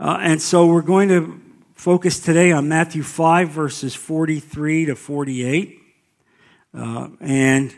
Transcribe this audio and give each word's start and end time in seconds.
Uh, 0.00 0.18
and 0.20 0.42
so 0.42 0.66
we're 0.66 0.82
going 0.82 1.08
to 1.08 1.40
focus 1.74 2.18
today 2.18 2.50
on 2.50 2.68
Matthew 2.68 3.04
5, 3.04 3.48
verses 3.48 3.94
43 3.94 4.86
to 4.86 4.96
48. 4.96 5.80
Uh, 6.76 7.08
and 7.20 7.72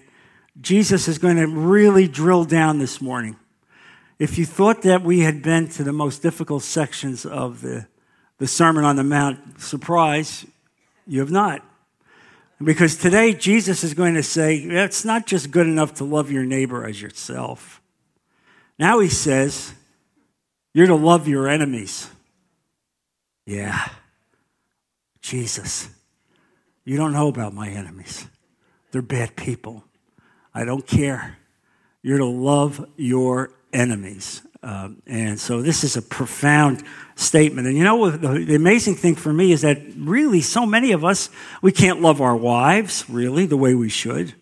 Jesus 0.59 1.09
is 1.09 1.19
going 1.19 1.37
to 1.37 1.47
really 1.47 2.09
drill 2.09 2.45
down 2.45 2.79
this 2.79 3.03
morning. 3.03 3.37
If 4.19 4.39
you 4.39 4.47
thought 4.47 4.81
that 4.83 5.03
we 5.03 5.21
had 5.21 5.43
been 5.43 5.69
to 5.71 5.85
the 5.85 5.93
most 5.93 6.23
difficult 6.23 6.63
sections 6.63 7.27
of 7.27 7.61
the, 7.61 7.87
the 8.39 8.47
Sermon 8.47 8.85
on 8.85 8.97
the 8.97 9.05
Mount, 9.05 9.61
surprise, 9.61 10.47
you 11.07 11.21
have 11.21 11.31
not. 11.31 11.63
Because 12.65 12.97
today 12.97 13.35
Jesus 13.35 13.85
is 13.85 13.93
going 13.93 14.15
to 14.15 14.23
say, 14.23 14.57
it's 14.57 15.05
not 15.05 15.27
just 15.27 15.51
good 15.51 15.67
enough 15.67 15.93
to 15.97 16.05
love 16.05 16.31
your 16.31 16.45
neighbor 16.45 16.87
as 16.87 17.03
yourself. 17.03 17.83
Now 18.79 19.01
he 19.01 19.11
says, 19.11 19.75
you're 20.77 20.89
to 20.89 20.95
love 20.95 21.27
your 21.27 21.49
enemies. 21.49 22.11
Yeah. 23.47 23.89
Jesus, 25.23 25.89
you 26.85 26.99
don't 26.99 27.15
know 27.15 27.29
about 27.29 27.55
my 27.55 27.71
enemies. 27.71 28.27
They're 28.93 29.01
bad 29.01 29.37
people. 29.37 29.85
I 30.55 30.67
don't 30.67 30.87
care. 30.87 31.39
You're 32.03 32.19
to 32.19 32.27
love 32.27 32.87
your 32.97 33.53
enemies. 33.73 34.43
Um, 34.63 35.01
and 35.07 35.41
so 35.41 35.63
this 35.63 35.83
is 35.83 35.97
a 35.97 36.03
profound 36.03 36.85
statement. 37.15 37.67
And 37.67 37.75
you 37.75 37.83
know, 37.83 38.11
the, 38.11 38.45
the 38.45 38.55
amazing 38.55 38.97
thing 38.97 39.15
for 39.15 39.33
me 39.33 39.53
is 39.53 39.63
that 39.63 39.81
really 39.97 40.43
so 40.43 40.67
many 40.67 40.93
of 40.93 41.07
us, 41.07 41.31
we 41.63 41.73
can't 41.73 42.03
love 42.03 42.21
our 42.21 42.37
wives, 42.37 43.09
really, 43.09 43.47
the 43.47 43.57
way 43.57 43.75
we 43.75 43.89
should. 43.89 44.35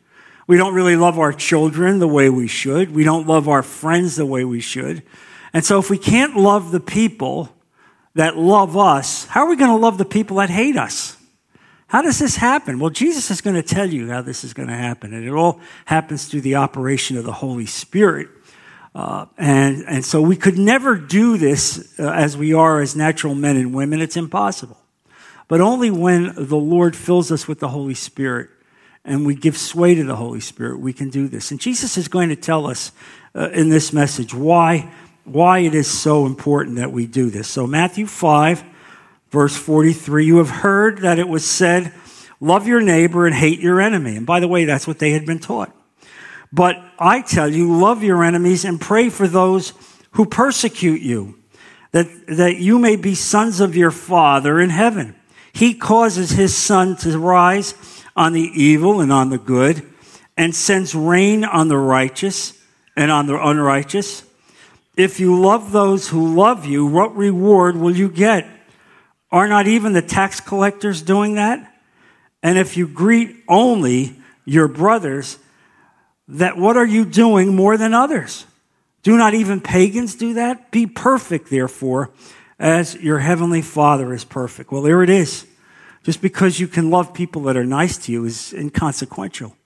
We 0.48 0.56
don't 0.56 0.74
really 0.74 0.96
love 0.96 1.16
our 1.16 1.32
children 1.32 2.00
the 2.00 2.08
way 2.08 2.28
we 2.28 2.48
should. 2.48 2.92
We 2.92 3.04
don't 3.04 3.28
love 3.28 3.48
our 3.48 3.62
friends 3.62 4.16
the 4.16 4.26
way 4.26 4.44
we 4.44 4.60
should. 4.60 5.04
And 5.54 5.64
so 5.64 5.78
if 5.78 5.88
we 5.88 5.98
can't 5.98 6.36
love 6.36 6.72
the 6.72 6.80
people 6.80 7.48
that 8.14 8.36
love 8.36 8.76
us, 8.76 9.24
how 9.26 9.44
are 9.44 9.48
we 9.48 9.56
going 9.56 9.70
to 9.70 9.76
love 9.76 9.96
the 9.96 10.04
people 10.04 10.36
that 10.36 10.50
hate 10.50 10.76
us? 10.76 11.16
How 11.86 12.02
does 12.02 12.18
this 12.18 12.34
happen? 12.34 12.80
Well, 12.80 12.90
Jesus 12.90 13.30
is 13.30 13.40
going 13.40 13.54
to 13.54 13.62
tell 13.62 13.88
you 13.88 14.10
how 14.10 14.20
this 14.20 14.42
is 14.42 14.52
going 14.52 14.68
to 14.68 14.74
happen. 14.74 15.14
And 15.14 15.24
it 15.24 15.30
all 15.30 15.60
happens 15.84 16.26
through 16.26 16.40
the 16.40 16.56
operation 16.56 17.16
of 17.16 17.24
the 17.24 17.32
Holy 17.32 17.66
Spirit. 17.66 18.28
Uh, 18.96 19.26
and, 19.38 19.84
and 19.86 20.04
so 20.04 20.20
we 20.20 20.36
could 20.36 20.58
never 20.58 20.96
do 20.96 21.38
this 21.38 21.94
uh, 22.00 22.10
as 22.10 22.36
we 22.36 22.52
are 22.52 22.80
as 22.80 22.96
natural 22.96 23.36
men 23.36 23.56
and 23.56 23.72
women. 23.72 24.00
It's 24.00 24.16
impossible. 24.16 24.78
But 25.46 25.60
only 25.60 25.90
when 25.90 26.32
the 26.36 26.56
Lord 26.56 26.96
fills 26.96 27.30
us 27.30 27.46
with 27.46 27.60
the 27.60 27.68
Holy 27.68 27.94
Spirit 27.94 28.50
and 29.04 29.24
we 29.24 29.34
give 29.36 29.56
sway 29.56 29.94
to 29.94 30.02
the 30.02 30.16
Holy 30.16 30.40
Spirit, 30.40 30.80
we 30.80 30.92
can 30.92 31.10
do 31.10 31.28
this. 31.28 31.52
And 31.52 31.60
Jesus 31.60 31.96
is 31.96 32.08
going 32.08 32.30
to 32.30 32.36
tell 32.36 32.66
us 32.66 32.90
uh, 33.34 33.50
in 33.50 33.68
this 33.68 33.92
message 33.92 34.32
why, 34.32 34.90
why 35.24 35.60
it 35.60 35.74
is 35.74 35.90
so 35.90 36.26
important 36.26 36.76
that 36.76 36.92
we 36.92 37.06
do 37.06 37.30
this. 37.30 37.48
So, 37.48 37.66
Matthew 37.66 38.06
5, 38.06 38.64
Verse 39.34 39.56
43 39.56 40.26
You 40.26 40.36
have 40.36 40.48
heard 40.48 40.98
that 40.98 41.18
it 41.18 41.28
was 41.28 41.44
said, 41.44 41.92
Love 42.38 42.68
your 42.68 42.80
neighbor 42.80 43.26
and 43.26 43.34
hate 43.34 43.58
your 43.58 43.80
enemy. 43.80 44.14
And 44.14 44.24
by 44.24 44.38
the 44.38 44.46
way, 44.46 44.64
that's 44.64 44.86
what 44.86 45.00
they 45.00 45.10
had 45.10 45.26
been 45.26 45.40
taught. 45.40 45.74
But 46.52 46.80
I 47.00 47.20
tell 47.20 47.48
you, 47.48 47.76
love 47.76 48.04
your 48.04 48.22
enemies 48.22 48.64
and 48.64 48.80
pray 48.80 49.08
for 49.08 49.26
those 49.26 49.72
who 50.12 50.24
persecute 50.24 51.00
you, 51.00 51.36
that, 51.90 52.06
that 52.28 52.58
you 52.58 52.78
may 52.78 52.94
be 52.94 53.16
sons 53.16 53.58
of 53.58 53.74
your 53.74 53.90
Father 53.90 54.60
in 54.60 54.70
heaven. 54.70 55.16
He 55.52 55.74
causes 55.74 56.30
his 56.30 56.56
sun 56.56 56.96
to 56.98 57.18
rise 57.18 57.74
on 58.14 58.34
the 58.34 58.52
evil 58.54 59.00
and 59.00 59.12
on 59.12 59.30
the 59.30 59.38
good, 59.38 59.82
and 60.36 60.54
sends 60.54 60.94
rain 60.94 61.44
on 61.44 61.66
the 61.66 61.78
righteous 61.78 62.56
and 62.94 63.10
on 63.10 63.26
the 63.26 63.34
unrighteous. 63.34 64.23
If 64.96 65.18
you 65.18 65.40
love 65.40 65.72
those 65.72 66.08
who 66.08 66.34
love 66.34 66.66
you, 66.66 66.86
what 66.86 67.16
reward 67.16 67.76
will 67.76 67.94
you 67.96 68.08
get? 68.08 68.46
Are 69.32 69.48
not 69.48 69.66
even 69.66 69.92
the 69.92 70.02
tax 70.02 70.40
collectors 70.40 71.02
doing 71.02 71.34
that? 71.34 71.74
And 72.42 72.58
if 72.58 72.76
you 72.76 72.86
greet 72.86 73.42
only 73.48 74.16
your 74.44 74.68
brothers, 74.68 75.38
that 76.28 76.56
what 76.56 76.76
are 76.76 76.86
you 76.86 77.04
doing 77.04 77.56
more 77.56 77.76
than 77.76 77.94
others? 77.94 78.46
Do 79.02 79.16
not 79.16 79.34
even 79.34 79.60
pagans 79.60 80.14
do 80.14 80.34
that? 80.34 80.70
Be 80.70 80.86
perfect, 80.86 81.50
therefore, 81.50 82.10
as 82.58 82.94
your 82.94 83.18
heavenly 83.18 83.62
Father 83.62 84.12
is 84.14 84.24
perfect. 84.24 84.70
Well, 84.70 84.82
there 84.82 85.02
it 85.02 85.10
is. 85.10 85.46
Just 86.04 86.22
because 86.22 86.60
you 86.60 86.68
can 86.68 86.90
love 86.90 87.12
people 87.12 87.42
that 87.42 87.56
are 87.56 87.64
nice 87.64 87.98
to 87.98 88.12
you 88.12 88.24
is 88.24 88.52
inconsequential. 88.52 89.56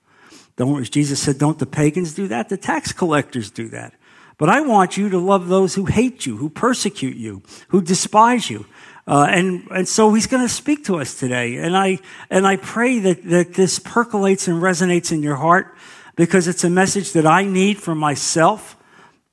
Don't, 0.55 0.89
Jesus 0.89 1.21
said, 1.21 1.37
don't 1.37 1.59
the 1.59 1.65
pagans 1.65 2.13
do 2.13 2.27
that? 2.29 2.49
The 2.49 2.57
tax 2.57 2.91
collectors 2.91 3.51
do 3.51 3.67
that. 3.69 3.93
But 4.39 4.47
I 4.49 4.61
want 4.61 4.95
you 4.95 5.09
to 5.09 5.19
love 5.19 5.49
those 5.49 5.75
who 5.75 5.85
hate 5.85 6.25
you, 6.25 6.37
who 6.37 6.49
persecute 6.49 7.17
you, 7.17 7.43
who 7.67 7.81
despise 7.81 8.49
you. 8.49 8.65
Uh, 9.05 9.27
and, 9.29 9.67
and 9.69 9.87
so 9.87 10.13
he's 10.13 10.27
going 10.27 10.41
to 10.41 10.49
speak 10.49 10.85
to 10.85 10.95
us 10.95 11.19
today. 11.19 11.57
And 11.57 11.75
I, 11.75 11.99
and 12.29 12.47
I 12.47 12.55
pray 12.55 12.99
that, 12.99 13.25
that 13.25 13.53
this 13.55 13.79
percolates 13.79 14.47
and 14.47 14.61
resonates 14.61 15.11
in 15.11 15.21
your 15.21 15.35
heart 15.35 15.75
because 16.15 16.47
it's 16.47 16.63
a 16.63 16.69
message 16.69 17.11
that 17.13 17.27
I 17.27 17.43
need 17.43 17.79
for 17.79 17.93
myself. 17.93 18.77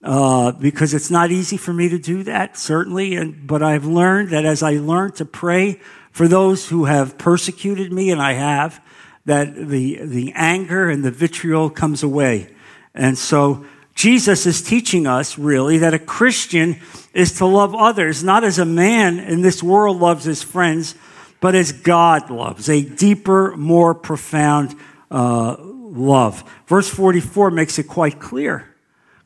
Uh, 0.02 0.52
because 0.52 0.94
it's 0.94 1.10
not 1.10 1.32
easy 1.32 1.56
for 1.56 1.72
me 1.72 1.88
to 1.88 1.98
do 1.98 2.22
that, 2.22 2.56
certainly. 2.56 3.16
And, 3.16 3.46
but 3.46 3.62
I've 3.62 3.86
learned 3.86 4.30
that 4.30 4.44
as 4.44 4.62
I 4.62 4.72
learn 4.72 5.12
to 5.12 5.24
pray 5.24 5.80
for 6.12 6.28
those 6.28 6.68
who 6.68 6.84
have 6.84 7.18
persecuted 7.18 7.92
me, 7.92 8.10
and 8.10 8.22
I 8.22 8.34
have, 8.34 8.80
that 9.24 9.54
the, 9.56 9.98
the 10.04 10.32
anger 10.36 10.88
and 10.88 11.04
the 11.04 11.10
vitriol 11.10 11.70
comes 11.70 12.04
away. 12.04 12.54
And 12.94 13.18
so 13.18 13.66
Jesus 13.96 14.44
is 14.44 14.60
teaching 14.60 15.06
us 15.06 15.38
really 15.38 15.78
that 15.78 15.94
a 15.94 15.98
Christian 15.98 16.78
is 17.14 17.38
to 17.38 17.46
love 17.46 17.74
others, 17.74 18.22
not 18.22 18.44
as 18.44 18.58
a 18.58 18.66
man 18.66 19.18
in 19.18 19.40
this 19.40 19.62
world 19.62 19.98
loves 19.98 20.24
his 20.24 20.42
friends, 20.42 20.94
but 21.40 21.54
as 21.54 21.72
God 21.72 22.30
loves, 22.30 22.68
a 22.68 22.82
deeper, 22.82 23.56
more 23.56 23.94
profound 23.94 24.76
uh, 25.10 25.56
love. 25.58 26.44
Verse 26.66 26.90
44 26.90 27.50
makes 27.50 27.78
it 27.78 27.84
quite 27.84 28.20
clear, 28.20 28.74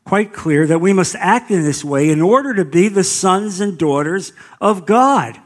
quite 0.05 0.31
clear 0.31 0.65
that 0.65 0.79
we 0.79 0.93
must 0.93 1.15
act 1.15 1.51
in 1.51 1.63
this 1.63 1.83
way 1.83 2.09
in 2.09 2.21
order 2.21 2.53
to 2.53 2.63
be 2.63 2.87
the 2.87 3.03
sons 3.03 3.59
and 3.59 3.77
daughters 3.77 4.31
of 4.61 4.85
God. 4.85 5.37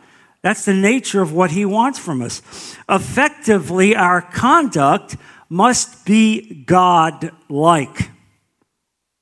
That's 0.44 0.66
the 0.66 0.76
nature 0.76 1.24
of 1.24 1.34
what 1.34 1.50
he 1.50 1.66
wants 1.66 1.98
from 1.98 2.22
us. 2.22 2.44
Effectively, 2.88 3.96
our 3.96 4.22
conduct 4.22 5.18
must 5.50 6.06
be 6.06 6.64
God 6.66 7.32
like. 7.50 8.12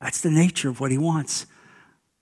That's 0.03 0.19
the 0.19 0.29
nature 0.29 0.67
of 0.67 0.81
what 0.81 0.91
he 0.91 0.97
wants. 0.97 1.45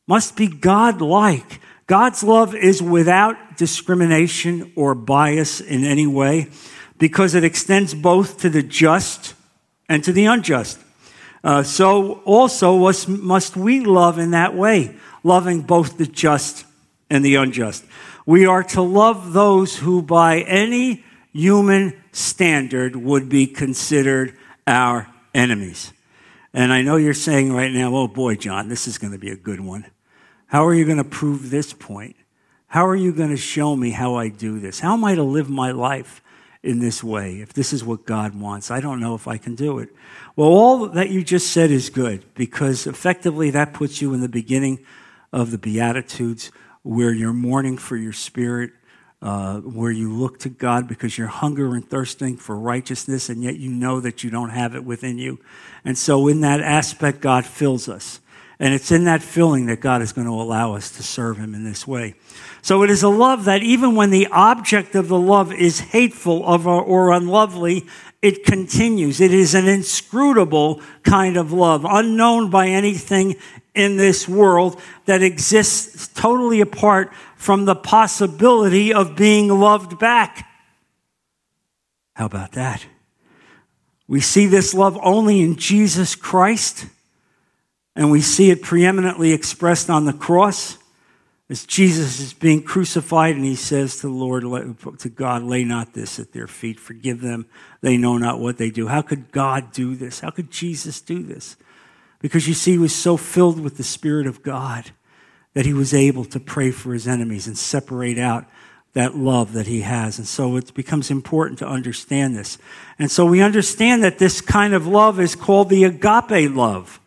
Must 0.08 0.36
be 0.36 0.48
God 0.48 1.02
like. 1.02 1.60
God's 1.88 2.22
love 2.22 2.54
is 2.54 2.80
without 2.80 3.58
discrimination 3.58 4.72
or 4.76 4.94
bias 4.94 5.60
in 5.60 5.84
any 5.84 6.06
way 6.06 6.50
because 7.00 7.34
it 7.34 7.44
extends 7.44 7.96
both 7.96 8.42
to 8.42 8.52
the 8.52 8.62
just 8.62 9.34
and 9.90 10.04
to 10.04 10.14
the 10.14 10.26
unjust. 10.26 10.80
Uh, 11.44 11.64
so 11.64 12.20
also 12.20 12.78
must, 12.78 13.10
must 13.10 13.58
we 13.58 13.80
love 13.80 14.20
in 14.20 14.30
that 14.30 14.54
way, 14.54 14.96
loving 15.24 15.62
both 15.62 15.98
the 15.98 16.06
just 16.06 16.66
and 17.10 17.26
the 17.26 17.34
unjust. 17.34 17.84
We 18.28 18.46
are 18.46 18.64
to 18.64 18.84
love 18.84 19.34
those 19.34 19.78
who, 19.78 20.04
by 20.04 20.42
any 20.42 21.04
human 21.34 22.00
standard, 22.12 22.96
would 22.96 23.28
be 23.28 23.48
considered 23.48 24.38
our 24.68 25.08
enemies. 25.34 25.92
And 26.54 26.74
I 26.74 26.82
know 26.82 26.98
you're 26.98 27.14
saying 27.14 27.54
right 27.54 27.72
now, 27.72 27.96
oh 27.96 28.08
boy, 28.08 28.36
John, 28.36 28.68
this 28.68 28.88
is 28.88 28.98
going 28.98 29.14
to 29.14 29.20
be 29.20 29.32
a 29.32 29.38
good 29.38 29.62
one. 29.62 29.86
How 30.48 30.66
are 30.66 30.74
you 30.74 30.86
going 30.86 30.98
to 30.98 31.04
prove 31.04 31.50
this 31.50 31.72
point? 31.72 32.16
How 32.68 32.86
are 32.86 32.96
you 32.96 33.14
going 33.14 33.30
to 33.30 33.38
show 33.38 33.76
me 33.76 33.92
how 33.92 34.16
I 34.16 34.30
do 34.30 34.60
this? 34.60 34.80
How 34.80 34.94
am 34.94 35.04
I 35.04 35.16
to 35.16 35.24
live 35.24 35.50
my 35.50 35.72
life 35.72 36.22
in 36.64 36.80
this 36.80 37.04
way 37.04 37.42
if 37.42 37.54
this 37.54 37.74
is 37.74 37.84
what 37.84 38.06
God 38.06 38.36
wants? 38.40 38.70
I 38.70 38.82
don't 38.82 39.00
know 39.00 39.16
if 39.16 39.28
I 39.28 39.38
can 39.38 39.56
do 39.56 39.80
it. 39.80 39.90
Well, 40.36 40.50
all 40.50 40.88
that 40.88 41.10
you 41.10 41.24
just 41.24 41.52
said 41.52 41.72
is 41.72 41.90
good 41.90 42.26
because 42.34 42.86
effectively 42.86 43.50
that 43.52 43.74
puts 43.74 44.02
you 44.02 44.14
in 44.14 44.22
the 44.22 44.30
beginning 44.30 44.86
of 45.32 45.52
the 45.52 45.58
Beatitudes 45.58 46.52
where 46.84 47.14
you're 47.14 47.34
mourning 47.34 47.78
for 47.78 47.96
your 47.96 48.14
spirit 48.14 48.72
uh, 49.22 49.60
where 49.60 49.92
you 49.92 50.12
look 50.12 50.40
to 50.40 50.50
God 50.50 50.88
because 50.88 51.18
you're 51.18 51.28
hunger 51.28 51.76
and 51.76 51.88
thirsting 51.88 52.38
for 52.38 52.58
righteousness, 52.58 53.30
and 53.30 53.44
yet 53.44 53.58
you 53.58 53.70
know 53.70 54.00
that 54.00 54.24
you 54.24 54.32
don't 54.32 54.50
have 54.50 54.76
it 54.76 54.84
within 54.84 55.18
you. 55.18 55.40
And 55.86 55.98
so, 55.98 56.28
in 56.28 56.42
that 56.42 56.60
aspect, 56.62 57.22
God 57.22 57.46
fills 57.46 57.88
us. 57.88 58.20
And 58.60 58.76
it's 58.76 58.92
in 58.92 59.06
that 59.06 59.24
filling 59.24 59.66
that 59.68 59.80
God 59.80 60.04
is 60.04 60.14
going 60.14 60.28
to 60.28 60.34
allow 60.34 60.76
us 60.76 60.92
to 60.98 61.04
serve 61.04 61.38
Him 61.38 61.56
in 61.56 61.64
this 61.64 61.88
way. 61.88 62.16
So, 62.62 62.84
it 62.84 62.90
is 62.90 63.04
a 63.04 63.10
love 63.10 63.46
that 63.46 63.62
even 63.62 63.96
when 63.96 64.10
the 64.10 64.28
object 64.28 64.96
of 64.96 65.08
the 65.08 65.20
love 65.20 65.54
is 65.54 65.80
hateful 65.80 66.42
or 66.42 67.12
unlovely, 67.12 67.86
it 68.22 68.44
continues. 68.44 69.20
It 69.20 69.34
is 69.34 69.56
an 69.56 69.68
inscrutable 69.68 70.82
kind 71.04 71.38
of 71.38 71.52
love, 71.52 71.86
unknown 71.86 72.52
by 72.52 72.68
anything 72.68 73.36
in 73.74 73.98
this 73.98 74.28
world 74.28 74.80
that 75.06 75.24
exists 75.24 76.08
totally 76.10 76.62
apart 76.62 77.14
from 77.36 77.66
the 77.66 77.76
possibility 77.76 78.94
of 78.94 79.16
being 79.16 79.48
loved 79.48 79.98
back. 79.98 80.48
How 82.14 82.26
about 82.26 82.52
that? 82.52 82.86
We 84.08 84.20
see 84.20 84.46
this 84.46 84.74
love 84.74 85.00
only 85.02 85.42
in 85.42 85.56
Jesus 85.56 86.16
Christ, 86.16 86.86
and 87.96 88.12
we 88.12 88.22
see 88.22 88.52
it 88.52 88.62
preeminently 88.62 89.32
expressed 89.32 89.90
on 89.90 90.06
the 90.06 90.14
cross. 90.14 90.78
as 91.52 91.66
Jesus 91.66 92.22
is 92.22 92.32
being 92.32 92.64
crucified 92.64 93.36
and 93.36 93.44
he 93.44 93.56
says 93.56 93.98
to 93.98 94.04
the 94.04 94.14
Lord, 94.14 94.44
to 95.00 95.10
God, 95.10 95.44
lay 95.44 95.66
not 95.66 95.94
this 95.94 96.18
at 96.18 96.32
their 96.32 96.48
feet, 96.48 96.80
forgive 96.80 97.20
them, 97.20 97.46
they 97.82 97.98
know 97.98 98.18
not 98.18 98.40
what 98.40 98.58
they 98.58 98.70
do. 98.70 98.88
How 98.88 99.02
could 99.02 99.34
God 99.34 99.74
do 99.74 99.94
this? 99.94 100.22
How 100.22 100.30
could 100.30 100.50
Jesus 100.50 101.02
do 101.02 101.22
this? 101.22 101.58
Because 102.22 102.48
you 102.48 102.54
see, 102.54 102.72
he 102.72 102.78
was 102.78 102.96
so 102.96 103.18
filled 103.18 103.60
with 103.60 103.78
the 103.78 103.84
Spirit 103.84 104.28
of 104.28 104.44
God 104.44 104.92
that 105.54 105.66
he 105.66 105.74
was 105.74 105.94
able 105.94 106.26
to 106.26 106.40
pray 106.40 106.72
for 106.72 106.94
his 106.94 107.08
enemies 107.08 107.48
and 107.48 107.58
separate 107.58 108.18
out 108.18 108.46
that 108.94 109.16
love 109.16 109.54
that 109.54 109.68
he 109.68 109.82
has. 109.82 110.18
And 110.18 110.28
so 110.28 110.56
it 110.58 110.74
becomes 110.74 111.10
important 111.10 111.60
to 111.60 111.68
understand 111.68 112.36
this. 112.36 112.58
And 113.00 113.10
so 113.10 113.26
we 113.26 113.42
understand 113.42 114.04
that 114.04 114.20
this 114.20 114.42
kind 114.42 114.74
of 114.74 114.86
love 114.86 115.20
is 115.20 115.36
called 115.36 115.70
the 115.70 115.86
agape 115.86 116.52
love. 116.54 117.00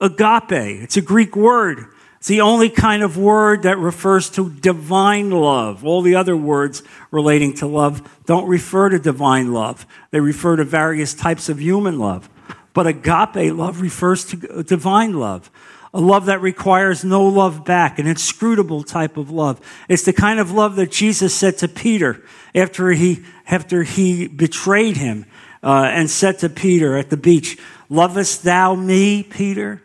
Agape, 0.00 0.82
it's 0.82 0.96
a 0.96 1.02
Greek 1.02 1.34
word. 1.36 1.86
It's 2.18 2.28
the 2.28 2.42
only 2.42 2.68
kind 2.68 3.02
of 3.02 3.16
word 3.16 3.62
that 3.62 3.78
refers 3.78 4.28
to 4.30 4.50
divine 4.50 5.30
love. 5.30 5.86
All 5.86 6.02
the 6.02 6.16
other 6.16 6.36
words 6.36 6.82
relating 7.10 7.54
to 7.54 7.66
love 7.66 8.06
don't 8.26 8.46
refer 8.46 8.90
to 8.90 8.98
divine 8.98 9.54
love. 9.54 9.86
They 10.10 10.20
refer 10.20 10.56
to 10.56 10.64
various 10.64 11.14
types 11.14 11.48
of 11.48 11.60
human 11.60 11.98
love. 11.98 12.28
But 12.72 12.86
agape 12.86 13.52
love 13.54 13.80
refers 13.80 14.24
to 14.26 14.62
divine 14.62 15.14
love. 15.14 15.50
A 15.92 16.00
love 16.00 16.26
that 16.26 16.40
requires 16.40 17.04
no 17.04 17.26
love 17.26 17.64
back, 17.64 17.98
an 17.98 18.06
inscrutable 18.06 18.84
type 18.84 19.16
of 19.16 19.30
love. 19.30 19.60
It's 19.88 20.04
the 20.04 20.12
kind 20.12 20.38
of 20.38 20.52
love 20.52 20.76
that 20.76 20.92
Jesus 20.92 21.34
said 21.34 21.58
to 21.58 21.68
Peter 21.68 22.22
after 22.54 22.90
he, 22.90 23.24
after 23.48 23.82
he 23.82 24.28
betrayed 24.28 24.96
him 24.96 25.26
uh, 25.64 25.90
and 25.92 26.08
said 26.08 26.38
to 26.40 26.48
Peter 26.48 26.96
at 26.96 27.10
the 27.10 27.16
beach, 27.16 27.58
Lovest 27.88 28.44
thou 28.44 28.76
me, 28.76 29.24
Peter? 29.24 29.82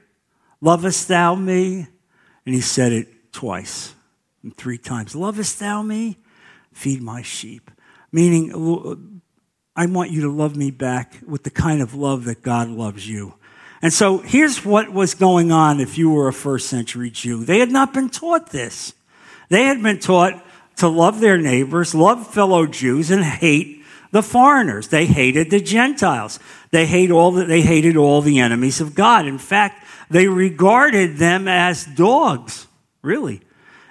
Lovest 0.62 1.08
thou 1.08 1.34
me? 1.34 1.88
And 2.46 2.54
he 2.54 2.62
said 2.62 2.92
it 2.92 3.34
twice 3.34 3.96
and 4.44 4.56
three 4.56 4.78
times. 4.78 5.16
Lovest 5.16 5.60
thou 5.60 5.82
me? 5.82 6.18
Feed 6.72 7.02
my 7.02 7.24
sheep. 7.24 7.72
Meaning, 8.12 9.14
I 9.75 9.86
want 9.88 10.12
you 10.12 10.22
to 10.22 10.31
love 10.31 10.56
me 10.56 10.72
back 10.72 11.19
with 11.27 11.44
the 11.44 11.50
kind 11.50 11.81
of 11.81 11.94
love 11.94 12.25
that 12.25 12.42
God 12.42 12.69
loves 12.69 13.07
you. 13.07 13.33
And 13.81 13.92
so 13.92 14.19
here's 14.19 14.63
what 14.63 14.92
was 14.92 15.13
going 15.13 15.51
on 15.51 15.80
if 15.80 15.98
you 15.98 16.10
were 16.10 16.27
a 16.27 16.33
first 16.33 16.69
century 16.69 17.10
Jew. 17.10 17.44
They 17.44 17.60
had 17.60 17.72
not 17.72 17.94
been 17.94 18.10
taught 18.10 18.51
this. 18.51 18.94
They 19.50 19.66
had 19.66 19.83
been 19.83 20.00
taught 20.00 20.44
to 20.77 20.88
love 20.88 21.19
their 21.19 21.38
neighbors, 21.38 21.94
love 21.94 22.33
fellow 22.33 22.66
Jews, 22.66 23.12
and 23.12 23.24
hate 23.24 23.83
the 24.12 24.24
foreigners. 24.24 24.88
They 24.88 25.06
hated 25.06 25.51
the 25.51 25.60
Gentiles. 25.60 26.39
They 26.72 26.86
hate 26.86 27.12
all 27.12 27.31
the, 27.31 27.45
they 27.45 27.62
hated 27.62 27.98
all 27.98 28.22
the 28.22 28.39
enemies 28.39 28.81
of 28.81 28.95
God. 28.95 29.27
In 29.27 29.38
fact, 29.38 29.86
they 30.10 30.27
regarded 30.27 31.18
them 31.18 31.48
as 31.48 31.86
dogs, 31.86 32.68
really. 33.01 33.42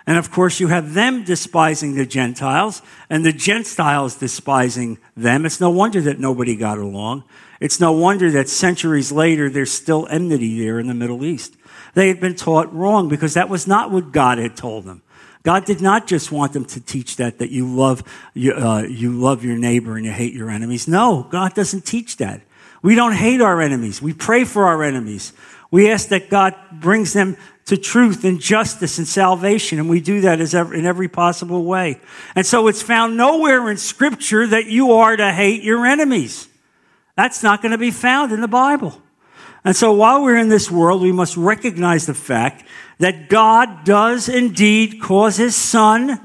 And 0.06 0.18
of 0.18 0.30
course, 0.30 0.60
you 0.60 0.68
have 0.68 0.92
them 0.92 1.24
despising 1.24 1.94
the 1.94 2.04
Gentiles 2.04 2.82
and 3.08 3.24
the 3.24 3.32
Gentiles 3.32 4.16
despising 4.16 4.98
them. 5.16 5.46
It's 5.46 5.60
no 5.60 5.70
wonder 5.70 6.00
that 6.02 6.18
nobody 6.18 6.56
got 6.56 6.78
along. 6.78 7.24
It's 7.60 7.80
no 7.80 7.92
wonder 7.92 8.30
that 8.32 8.48
centuries 8.48 9.10
later 9.10 9.48
there's 9.48 9.72
still 9.72 10.06
enmity 10.10 10.58
there 10.58 10.78
in 10.78 10.88
the 10.88 10.94
Middle 10.94 11.24
East. 11.24 11.56
They 11.94 12.08
had 12.08 12.20
been 12.20 12.34
taught 12.34 12.72
wrong 12.74 13.08
because 13.08 13.34
that 13.34 13.48
was 13.48 13.66
not 13.66 13.90
what 13.90 14.12
God 14.12 14.38
had 14.38 14.56
told 14.56 14.84
them. 14.84 15.02
God 15.42 15.64
did 15.64 15.80
not 15.80 16.06
just 16.06 16.32
want 16.32 16.54
them 16.54 16.64
to 16.66 16.80
teach 16.80 17.16
that, 17.16 17.38
that 17.38 17.50
you 17.50 17.66
love, 17.66 18.02
you, 18.32 18.52
uh, 18.52 18.82
you 18.82 19.12
love 19.12 19.44
your 19.44 19.56
neighbor 19.56 19.96
and 19.96 20.04
you 20.04 20.10
hate 20.10 20.32
your 20.32 20.50
enemies. 20.50 20.88
No, 20.88 21.26
God 21.30 21.54
doesn't 21.54 21.84
teach 21.86 22.16
that. 22.16 22.40
We 22.82 22.94
don't 22.94 23.12
hate 23.12 23.40
our 23.40 23.60
enemies. 23.60 24.02
We 24.02 24.12
pray 24.12 24.44
for 24.44 24.66
our 24.66 24.82
enemies. 24.82 25.32
We 25.70 25.90
ask 25.90 26.08
that 26.08 26.30
God 26.30 26.54
brings 26.72 27.12
them 27.12 27.36
to 27.66 27.76
truth 27.78 28.24
and 28.24 28.40
justice 28.40 28.98
and 28.98 29.08
salvation, 29.08 29.78
and 29.78 29.88
we 29.88 30.00
do 30.00 30.20
that 30.20 30.40
in 30.40 30.84
every 30.84 31.08
possible 31.08 31.64
way. 31.64 31.98
And 32.34 32.44
so 32.44 32.68
it's 32.68 32.82
found 32.82 33.16
nowhere 33.16 33.70
in 33.70 33.78
Scripture 33.78 34.46
that 34.46 34.66
you 34.66 34.92
are 34.92 35.16
to 35.16 35.32
hate 35.32 35.62
your 35.62 35.86
enemies. 35.86 36.46
That's 37.16 37.42
not 37.42 37.62
going 37.62 37.72
to 37.72 37.78
be 37.78 37.90
found 37.90 38.32
in 38.32 38.40
the 38.40 38.48
Bible. 38.48 39.00
And 39.64 39.74
so 39.74 39.92
while 39.94 40.22
we're 40.22 40.36
in 40.36 40.50
this 40.50 40.70
world, 40.70 41.00
we 41.00 41.12
must 41.12 41.38
recognize 41.38 42.04
the 42.04 42.12
fact 42.12 42.66
that 42.98 43.30
God 43.30 43.84
does 43.84 44.28
indeed 44.28 45.00
cause 45.00 45.36
his 45.36 45.56
sun 45.56 46.20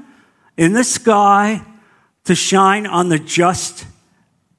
in 0.58 0.74
the 0.74 0.84
sky 0.84 1.64
to 2.24 2.34
shine 2.34 2.86
on 2.86 3.08
the 3.08 3.18
just 3.18 3.86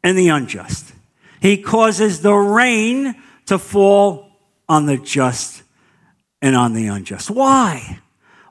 and 0.04 0.18
the 0.18 0.30
unjust. 0.30 0.94
He 1.42 1.62
causes 1.62 2.22
the 2.22 2.34
rain 2.34 3.16
to 3.46 3.60
fall 3.60 4.32
on 4.68 4.88
the 4.88 4.98
just 4.98 5.61
and 6.42 6.56
on 6.56 6.74
the 6.74 6.88
unjust. 6.88 7.30
Why? 7.30 8.00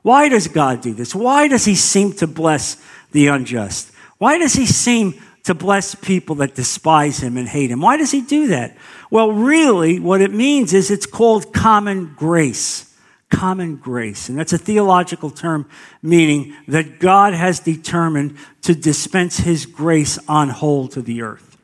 Why 0.01 0.29
does 0.29 0.47
God 0.47 0.81
do 0.81 0.93
this? 0.93 1.13
Why 1.13 1.47
does 1.47 1.65
He 1.65 1.75
seem 1.75 2.13
to 2.13 2.27
bless 2.27 2.81
the 3.11 3.27
unjust? 3.27 3.91
Why 4.17 4.37
does 4.37 4.53
He 4.53 4.65
seem 4.65 5.21
to 5.43 5.53
bless 5.53 5.95
people 5.95 6.35
that 6.35 6.55
despise 6.55 7.19
Him 7.19 7.37
and 7.37 7.47
hate 7.47 7.71
Him? 7.71 7.81
Why 7.81 7.97
does 7.97 8.11
He 8.11 8.21
do 8.21 8.47
that? 8.47 8.77
Well, 9.09 9.31
really, 9.31 9.99
what 9.99 10.21
it 10.21 10.33
means 10.33 10.73
is 10.73 10.89
it's 10.89 11.05
called 11.05 11.53
common 11.53 12.13
grace. 12.15 12.87
Common 13.29 13.75
grace. 13.75 14.29
And 14.29 14.37
that's 14.37 14.53
a 14.53 14.57
theological 14.57 15.29
term 15.29 15.69
meaning 16.01 16.55
that 16.67 16.99
God 16.99 17.33
has 17.33 17.59
determined 17.59 18.37
to 18.63 18.73
dispense 18.73 19.37
His 19.37 19.65
grace 19.65 20.17
on 20.27 20.49
whole 20.49 20.87
to 20.89 21.01
the 21.01 21.21
earth, 21.21 21.57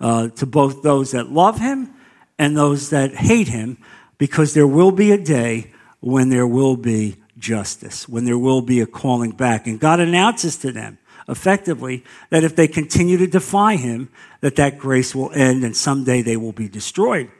uh, 0.00 0.28
to 0.28 0.46
both 0.46 0.82
those 0.82 1.12
that 1.12 1.30
love 1.30 1.58
Him 1.58 1.94
and 2.42 2.56
those 2.56 2.90
that 2.90 3.14
hate 3.14 3.46
him, 3.46 3.78
because 4.22 4.54
there 4.54 4.68
will 4.68 4.92
be 4.92 5.10
a 5.10 5.18
day 5.18 5.72
when 5.98 6.28
there 6.28 6.46
will 6.46 6.76
be 6.76 7.16
justice, 7.38 8.08
when 8.08 8.24
there 8.24 8.38
will 8.38 8.62
be 8.62 8.78
a 8.78 8.86
calling 8.86 9.32
back. 9.32 9.66
And 9.66 9.80
God 9.80 9.98
announces 9.98 10.56
to 10.58 10.70
them 10.70 10.96
effectively 11.28 12.04
that 12.30 12.44
if 12.44 12.54
they 12.54 12.68
continue 12.68 13.16
to 13.16 13.26
defy 13.26 13.74
him, 13.74 14.10
that 14.40 14.54
that 14.54 14.78
grace 14.78 15.12
will 15.12 15.32
end 15.32 15.64
and 15.64 15.76
someday 15.76 16.22
they 16.22 16.36
will 16.36 16.52
be 16.52 16.68
destroyed. 16.68 17.32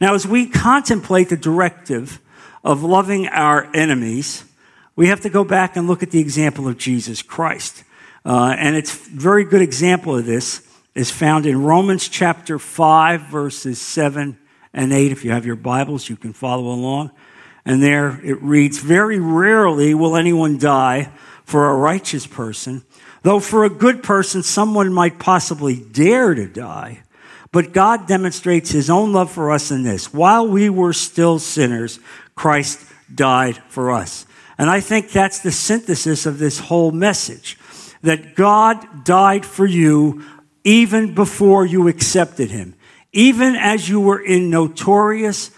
Now, 0.00 0.14
as 0.14 0.26
we 0.26 0.46
contemplate 0.46 1.28
the 1.28 1.36
directive 1.36 2.18
of 2.64 2.82
loving 2.82 3.28
our 3.28 3.68
enemies, 3.76 4.42
we 4.96 5.08
have 5.08 5.20
to 5.20 5.28
go 5.28 5.44
back 5.44 5.76
and 5.76 5.86
look 5.86 6.02
at 6.02 6.12
the 6.12 6.20
example 6.20 6.66
of 6.66 6.78
Jesus 6.78 7.20
Christ. 7.20 7.84
Uh, 8.24 8.56
and 8.58 8.74
it's 8.74 8.94
a 8.94 9.10
very 9.10 9.44
good 9.44 9.60
example 9.60 10.16
of 10.16 10.24
this 10.24 10.66
is 10.94 11.10
found 11.10 11.44
in 11.44 11.62
Romans 11.62 12.08
chapter 12.08 12.58
5, 12.58 13.20
verses 13.20 13.78
7 13.78 14.38
and 14.74 14.92
8. 14.92 15.12
If 15.12 15.24
you 15.24 15.32
have 15.32 15.46
your 15.46 15.56
Bibles, 15.56 16.08
you 16.08 16.16
can 16.16 16.32
follow 16.32 16.66
along. 16.72 17.10
And 17.64 17.82
there 17.82 18.20
it 18.24 18.42
reads, 18.42 18.78
Very 18.78 19.18
rarely 19.18 19.94
will 19.94 20.16
anyone 20.16 20.58
die 20.58 21.10
for 21.44 21.68
a 21.68 21.76
righteous 21.76 22.26
person, 22.26 22.84
though 23.22 23.40
for 23.40 23.64
a 23.64 23.70
good 23.70 24.02
person, 24.02 24.42
someone 24.42 24.92
might 24.92 25.18
possibly 25.18 25.76
dare 25.76 26.34
to 26.34 26.46
die. 26.46 27.02
But 27.52 27.72
God 27.72 28.08
demonstrates 28.08 28.70
his 28.70 28.88
own 28.88 29.12
love 29.12 29.30
for 29.30 29.50
us 29.50 29.70
in 29.70 29.82
this. 29.82 30.12
While 30.12 30.48
we 30.48 30.70
were 30.70 30.94
still 30.94 31.38
sinners, 31.38 32.00
Christ 32.34 32.80
died 33.14 33.58
for 33.68 33.90
us. 33.90 34.26
And 34.56 34.70
I 34.70 34.80
think 34.80 35.10
that's 35.10 35.40
the 35.40 35.52
synthesis 35.52 36.24
of 36.24 36.38
this 36.38 36.58
whole 36.58 36.92
message 36.92 37.58
that 38.00 38.34
God 38.34 39.04
died 39.04 39.44
for 39.44 39.66
you 39.66 40.24
even 40.64 41.14
before 41.14 41.66
you 41.66 41.88
accepted 41.88 42.50
him 42.50 42.74
even 43.12 43.54
as 43.54 43.88
you 43.88 44.00
were 44.00 44.22
in 44.22 44.50
notorious, 44.50 45.50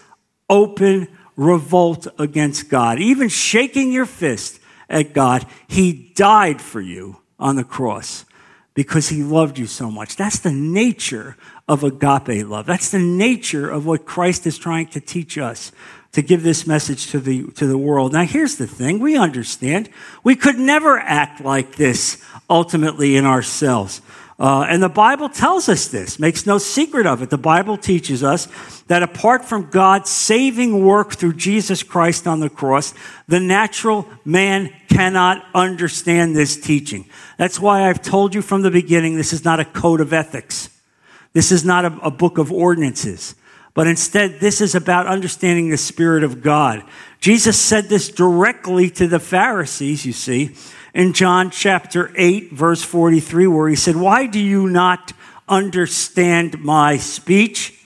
open 0.49 1.07
revolt 1.35 2.07
against 2.19 2.69
God, 2.69 2.99
even 2.99 3.29
shaking 3.29 3.91
your 3.91 4.05
fist 4.05 4.59
at 4.89 5.13
God, 5.13 5.45
He 5.67 6.11
died 6.15 6.61
for 6.61 6.81
you 6.81 7.17
on 7.39 7.55
the 7.55 7.63
cross 7.63 8.25
because 8.73 9.09
He 9.09 9.23
loved 9.23 9.57
you 9.57 9.67
so 9.67 9.89
much. 9.89 10.15
That's 10.15 10.39
the 10.39 10.51
nature 10.51 11.37
of 11.67 11.83
agape 11.83 12.45
love. 12.47 12.65
That's 12.65 12.91
the 12.91 12.99
nature 12.99 13.69
of 13.69 13.85
what 13.85 14.05
Christ 14.05 14.45
is 14.45 14.57
trying 14.57 14.87
to 14.87 14.99
teach 14.99 15.37
us 15.37 15.71
to 16.11 16.21
give 16.21 16.43
this 16.43 16.65
message 16.65 17.07
to 17.07 17.19
the, 17.19 17.43
to 17.53 17.67
the 17.67 17.77
world. 17.77 18.13
Now, 18.13 18.23
here's 18.23 18.55
the 18.55 18.67
thing 18.67 18.99
we 18.99 19.17
understand 19.17 19.89
we 20.23 20.35
could 20.35 20.57
never 20.57 20.97
act 20.97 21.41
like 21.41 21.75
this 21.75 22.23
ultimately 22.49 23.17
in 23.17 23.25
ourselves. 23.25 24.01
Uh, 24.37 24.65
and 24.67 24.83
the 24.83 24.89
Bible 24.89 25.29
tells 25.29 25.69
us 25.69 25.87
this, 25.87 26.19
makes 26.19 26.45
no 26.45 26.57
secret 26.57 27.05
of 27.05 27.21
it. 27.21 27.29
The 27.29 27.37
Bible 27.37 27.77
teaches 27.77 28.21
us 28.21 28.49
that 28.87 29.01
apart 29.01 29.45
from 29.45 29.69
God's 29.69 30.09
saving 30.09 30.83
work 30.83 31.13
through 31.13 31.33
Jesus 31.33 31.83
Christ 31.83 32.27
on 32.27 32.41
the 32.41 32.49
cross, 32.49 32.93
the 33.29 33.39
natural 33.39 34.05
man 34.25 34.73
cannot 34.89 35.45
understand 35.55 36.35
this 36.35 36.57
teaching. 36.59 37.05
That's 37.37 37.61
why 37.61 37.87
I've 37.87 38.01
told 38.01 38.35
you 38.35 38.41
from 38.41 38.61
the 38.61 38.71
beginning 38.71 39.15
this 39.15 39.31
is 39.31 39.45
not 39.45 39.61
a 39.61 39.65
code 39.65 40.01
of 40.01 40.11
ethics. 40.11 40.69
This 41.31 41.51
is 41.53 41.63
not 41.63 41.85
a, 41.85 41.97
a 42.01 42.11
book 42.11 42.37
of 42.37 42.51
ordinances. 42.51 43.35
But 43.73 43.87
instead, 43.87 44.39
this 44.41 44.59
is 44.59 44.75
about 44.75 45.07
understanding 45.07 45.69
the 45.69 45.77
Spirit 45.77 46.23
of 46.23 46.41
God. 46.41 46.83
Jesus 47.21 47.59
said 47.59 47.85
this 47.85 48.09
directly 48.09 48.89
to 48.91 49.07
the 49.07 49.19
Pharisees, 49.19 50.05
you 50.05 50.13
see 50.13 50.55
in 50.95 51.11
John 51.11 51.51
chapter 51.51 52.09
8, 52.15 52.53
verse 52.53 52.81
43, 52.81 53.47
where 53.47 53.67
he 53.67 53.75
said, 53.75 53.97
Why 53.97 54.27
do 54.27 54.39
you 54.39 54.67
not 54.67 55.11
understand 55.47 56.59
my 56.59 56.97
speech? 56.97 57.77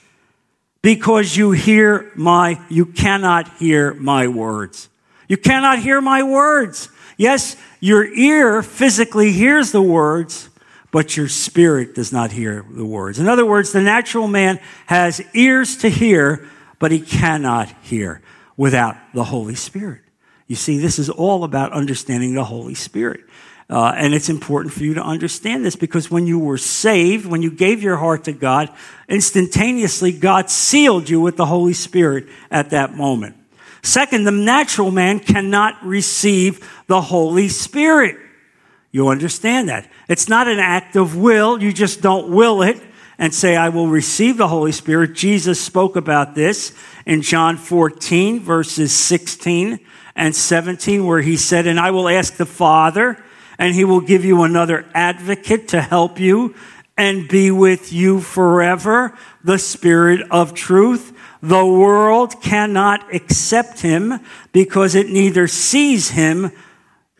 Because 0.80 1.36
you 1.36 1.50
hear 1.50 2.12
my, 2.14 2.58
you 2.70 2.86
cannot 2.86 3.52
hear 3.58 3.92
my 3.94 4.28
words. 4.28 4.88
You 5.28 5.36
cannot 5.36 5.80
hear 5.80 6.00
my 6.00 6.22
words. 6.22 6.88
Yes, 7.16 7.56
your 7.80 8.06
ear 8.06 8.62
physically 8.62 9.32
hears 9.32 9.72
the 9.72 9.82
words, 9.82 10.48
but 10.92 11.16
your 11.16 11.28
spirit 11.28 11.96
does 11.96 12.12
not 12.12 12.30
hear 12.30 12.64
the 12.70 12.86
words. 12.86 13.18
In 13.18 13.28
other 13.28 13.44
words, 13.44 13.72
the 13.72 13.82
natural 13.82 14.28
man 14.28 14.60
has 14.86 15.20
ears 15.34 15.76
to 15.78 15.88
hear, 15.88 16.48
but 16.78 16.92
he 16.92 17.00
cannot 17.00 17.70
hear 17.82 18.22
without 18.56 18.96
the 19.14 19.24
Holy 19.24 19.56
Spirit. 19.56 20.02
You 20.50 20.56
see, 20.56 20.78
this 20.80 20.98
is 20.98 21.08
all 21.08 21.44
about 21.44 21.72
understanding 21.72 22.34
the 22.34 22.42
Holy 22.42 22.74
Spirit. 22.74 23.20
Uh, 23.70 23.92
and 23.94 24.12
it's 24.12 24.28
important 24.28 24.74
for 24.74 24.82
you 24.82 24.94
to 24.94 25.00
understand 25.00 25.64
this 25.64 25.76
because 25.76 26.10
when 26.10 26.26
you 26.26 26.40
were 26.40 26.58
saved, 26.58 27.24
when 27.24 27.40
you 27.40 27.52
gave 27.52 27.84
your 27.84 27.96
heart 27.96 28.24
to 28.24 28.32
God, 28.32 28.68
instantaneously 29.08 30.10
God 30.10 30.50
sealed 30.50 31.08
you 31.08 31.20
with 31.20 31.36
the 31.36 31.46
Holy 31.46 31.72
Spirit 31.72 32.26
at 32.50 32.70
that 32.70 32.96
moment. 32.96 33.36
Second, 33.84 34.24
the 34.24 34.32
natural 34.32 34.90
man 34.90 35.20
cannot 35.20 35.86
receive 35.86 36.68
the 36.88 37.00
Holy 37.00 37.48
Spirit. 37.48 38.16
You 38.90 39.06
understand 39.06 39.68
that. 39.68 39.88
It's 40.08 40.28
not 40.28 40.48
an 40.48 40.58
act 40.58 40.96
of 40.96 41.16
will. 41.16 41.62
You 41.62 41.72
just 41.72 42.00
don't 42.00 42.28
will 42.28 42.62
it 42.62 42.82
and 43.20 43.34
say, 43.34 43.54
I 43.54 43.68
will 43.68 43.86
receive 43.86 44.38
the 44.38 44.48
Holy 44.48 44.72
Spirit. 44.72 45.12
Jesus 45.12 45.60
spoke 45.60 45.94
about 45.94 46.34
this 46.34 46.72
in 47.04 47.20
John 47.20 47.58
14, 47.58 48.40
verses 48.40 48.92
16 48.92 49.78
and 50.16 50.34
17, 50.34 51.04
where 51.04 51.20
he 51.20 51.36
said, 51.36 51.66
And 51.66 51.78
I 51.78 51.90
will 51.90 52.08
ask 52.08 52.36
the 52.36 52.46
Father, 52.46 53.22
and 53.58 53.74
he 53.74 53.84
will 53.84 54.00
give 54.00 54.24
you 54.24 54.42
another 54.42 54.86
advocate 54.94 55.68
to 55.68 55.82
help 55.82 56.18
you 56.18 56.54
and 56.96 57.28
be 57.28 57.50
with 57.50 57.92
you 57.92 58.22
forever, 58.22 59.14
the 59.44 59.58
Spirit 59.58 60.26
of 60.30 60.54
truth. 60.54 61.12
The 61.42 61.66
world 61.66 62.40
cannot 62.40 63.14
accept 63.14 63.80
him 63.80 64.18
because 64.52 64.94
it 64.94 65.10
neither 65.10 65.46
sees 65.46 66.08
him 66.08 66.52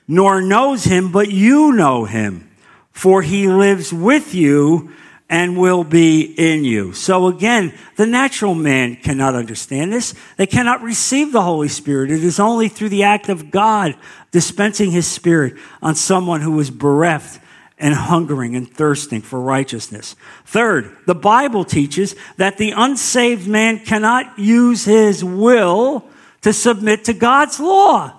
nor 0.08 0.40
knows 0.40 0.84
him, 0.84 1.12
but 1.12 1.30
you 1.30 1.72
know 1.72 2.06
him, 2.06 2.50
for 2.90 3.20
he 3.20 3.48
lives 3.48 3.92
with 3.92 4.34
you 4.34 4.90
and 5.30 5.56
will 5.56 5.84
be 5.84 6.22
in 6.22 6.64
you. 6.64 6.92
So 6.92 7.28
again, 7.28 7.72
the 7.94 8.04
natural 8.04 8.56
man 8.56 8.96
cannot 8.96 9.36
understand 9.36 9.92
this. 9.92 10.12
They 10.36 10.46
cannot 10.48 10.82
receive 10.82 11.30
the 11.30 11.40
Holy 11.40 11.68
Spirit. 11.68 12.10
It 12.10 12.24
is 12.24 12.40
only 12.40 12.68
through 12.68 12.88
the 12.88 13.04
act 13.04 13.28
of 13.28 13.52
God 13.52 13.94
dispensing 14.32 14.90
his 14.90 15.06
spirit 15.06 15.54
on 15.80 15.94
someone 15.94 16.40
who 16.40 16.58
is 16.58 16.70
bereft 16.70 17.40
and 17.78 17.94
hungering 17.94 18.56
and 18.56 18.68
thirsting 18.68 19.22
for 19.22 19.40
righteousness. 19.40 20.16
Third, 20.44 20.96
the 21.06 21.14
Bible 21.14 21.64
teaches 21.64 22.16
that 22.36 22.58
the 22.58 22.72
unsaved 22.72 23.46
man 23.46 23.78
cannot 23.78 24.36
use 24.36 24.84
his 24.84 25.22
will 25.22 26.04
to 26.42 26.52
submit 26.52 27.04
to 27.04 27.12
God's 27.12 27.60
law. 27.60 28.16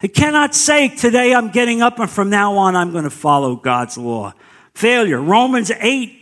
He 0.00 0.08
cannot 0.08 0.54
say, 0.54 0.88
today 0.88 1.34
I'm 1.34 1.50
getting 1.50 1.82
up 1.82 1.98
and 1.98 2.08
from 2.08 2.30
now 2.30 2.56
on 2.56 2.76
I'm 2.76 2.92
going 2.92 3.04
to 3.04 3.10
follow 3.10 3.56
God's 3.56 3.98
law 3.98 4.32
failure. 4.78 5.20
Romans 5.20 5.72
8, 5.72 6.16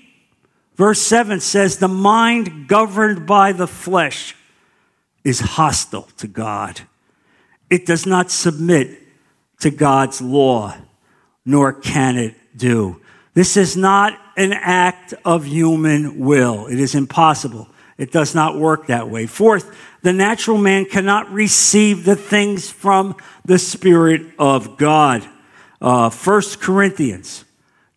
verse 0.76 1.00
7 1.02 1.40
says, 1.40 1.76
The 1.76 1.88
mind 1.88 2.68
governed 2.68 3.26
by 3.26 3.52
the 3.52 3.66
flesh 3.66 4.34
is 5.24 5.40
hostile 5.40 6.08
to 6.16 6.26
God. 6.26 6.80
It 7.68 7.84
does 7.84 8.06
not 8.06 8.30
submit 8.30 8.98
to 9.60 9.70
God's 9.70 10.22
law, 10.22 10.74
nor 11.44 11.74
can 11.74 12.16
it 12.16 12.34
do. 12.56 13.00
This 13.34 13.58
is 13.58 13.76
not 13.76 14.18
an 14.38 14.54
act 14.54 15.12
of 15.24 15.44
human 15.44 16.18
will. 16.18 16.66
It 16.66 16.80
is 16.80 16.94
impossible. 16.94 17.68
It 17.98 18.10
does 18.10 18.34
not 18.34 18.58
work 18.58 18.86
that 18.86 19.10
way. 19.10 19.26
Fourth, 19.26 19.76
the 20.00 20.14
natural 20.14 20.56
man 20.56 20.86
cannot 20.86 21.30
receive 21.30 22.04
the 22.04 22.16
things 22.16 22.70
from 22.70 23.16
the 23.44 23.58
Spirit 23.58 24.22
of 24.38 24.78
God. 24.78 25.26
Uh, 25.80 26.08
1 26.08 26.42
Corinthians 26.60 27.45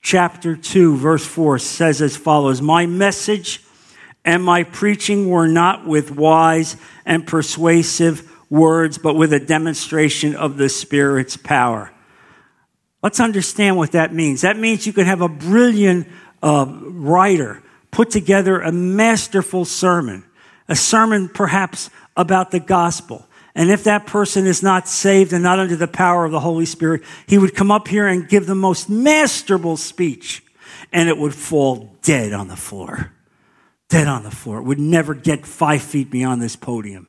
chapter 0.01 0.55
2, 0.55 0.97
verse 0.97 1.25
4 1.25 1.59
says 1.59 2.01
as 2.01 2.17
follows 2.17 2.61
My 2.61 2.85
message 2.85 3.63
and 4.25 4.43
my 4.43 4.63
preaching 4.63 5.29
were 5.29 5.47
not 5.47 5.87
with 5.87 6.11
wise 6.11 6.77
and 7.05 7.25
persuasive 7.25 8.29
words, 8.49 8.97
but 8.97 9.15
with 9.15 9.33
a 9.33 9.39
demonstration 9.39 10.35
of 10.35 10.57
the 10.57 10.69
Spirit's 10.69 11.37
power. 11.37 11.91
Let's 13.01 13.19
understand 13.19 13.77
what 13.77 13.93
that 13.93 14.13
means. 14.13 14.41
That 14.41 14.57
means 14.57 14.85
you 14.85 14.93
can 14.93 15.05
have 15.05 15.21
a 15.21 15.29
brilliant 15.29 16.07
uh, 16.41 16.65
writer 16.67 17.63
put 17.91 18.11
together 18.11 18.59
a 18.59 18.71
masterful 18.71 19.65
sermon, 19.65 20.23
a 20.67 20.75
sermon 20.75 21.29
perhaps 21.29 21.89
about 22.15 22.51
the 22.51 22.59
gospel. 22.59 23.25
And 23.55 23.71
if 23.71 23.83
that 23.85 24.05
person 24.05 24.45
is 24.45 24.61
not 24.61 24.87
saved 24.87 25.33
and 25.33 25.43
not 25.43 25.59
under 25.59 25.75
the 25.75 25.87
power 25.87 26.25
of 26.25 26.31
the 26.31 26.39
Holy 26.39 26.65
Spirit, 26.65 27.03
he 27.27 27.37
would 27.37 27.55
come 27.55 27.71
up 27.71 27.87
here 27.87 28.07
and 28.07 28.29
give 28.29 28.45
the 28.45 28.55
most 28.55 28.89
masterful 28.89 29.77
speech, 29.77 30.43
and 30.91 31.09
it 31.09 31.17
would 31.17 31.33
fall 31.33 31.95
dead 32.01 32.33
on 32.33 32.47
the 32.47 32.55
floor. 32.55 33.11
Dead 33.89 34.07
on 34.07 34.23
the 34.23 34.31
floor. 34.31 34.59
It 34.59 34.63
would 34.63 34.79
never 34.79 35.15
get 35.15 35.45
five 35.45 35.81
feet 35.81 36.11
beyond 36.11 36.41
this 36.41 36.55
podium 36.55 37.07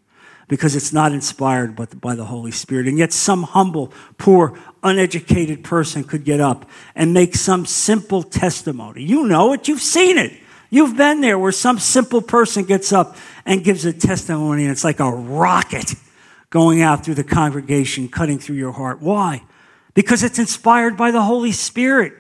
because 0.49 0.75
it's 0.75 0.93
not 0.93 1.13
inspired 1.13 1.77
by 2.01 2.15
the 2.15 2.25
Holy 2.25 2.51
Spirit. 2.51 2.89
And 2.89 2.99
yet, 2.99 3.13
some 3.13 3.45
humble, 3.45 3.93
poor, 4.19 4.59
uneducated 4.83 5.63
person 5.63 6.03
could 6.03 6.25
get 6.25 6.41
up 6.41 6.69
and 6.97 7.15
make 7.15 7.37
some 7.37 7.67
simple 7.67 8.23
testimony. 8.23 9.05
You 9.05 9.27
know 9.27 9.53
it, 9.53 9.69
you've 9.69 9.81
seen 9.81 10.19
it. 10.19 10.33
You've 10.71 10.97
been 10.97 11.21
there 11.21 11.39
where 11.39 11.53
some 11.53 11.79
simple 11.79 12.23
person 12.23 12.65
gets 12.65 12.93
up 12.93 13.17
and 13.45 13.63
gives 13.63 13.85
a 13.85 13.93
testimony, 13.93 14.65
and 14.65 14.73
it's 14.73 14.85
like 14.85 15.01
a 15.01 15.11
rocket 15.11 15.95
going 16.51 16.83
out 16.83 17.05
through 17.05 17.15
the 17.15 17.25
congregation, 17.25 18.09
cutting 18.09 18.39
through 18.39 18.57
your 18.57 18.73
heart. 18.73 19.01
Why? 19.01 19.43
Because 19.95 20.23
it's 20.23 20.39
inspired 20.39 20.97
by 20.97 21.11
the 21.11 21.23
Holy 21.23 21.53
Spirit. 21.53 22.13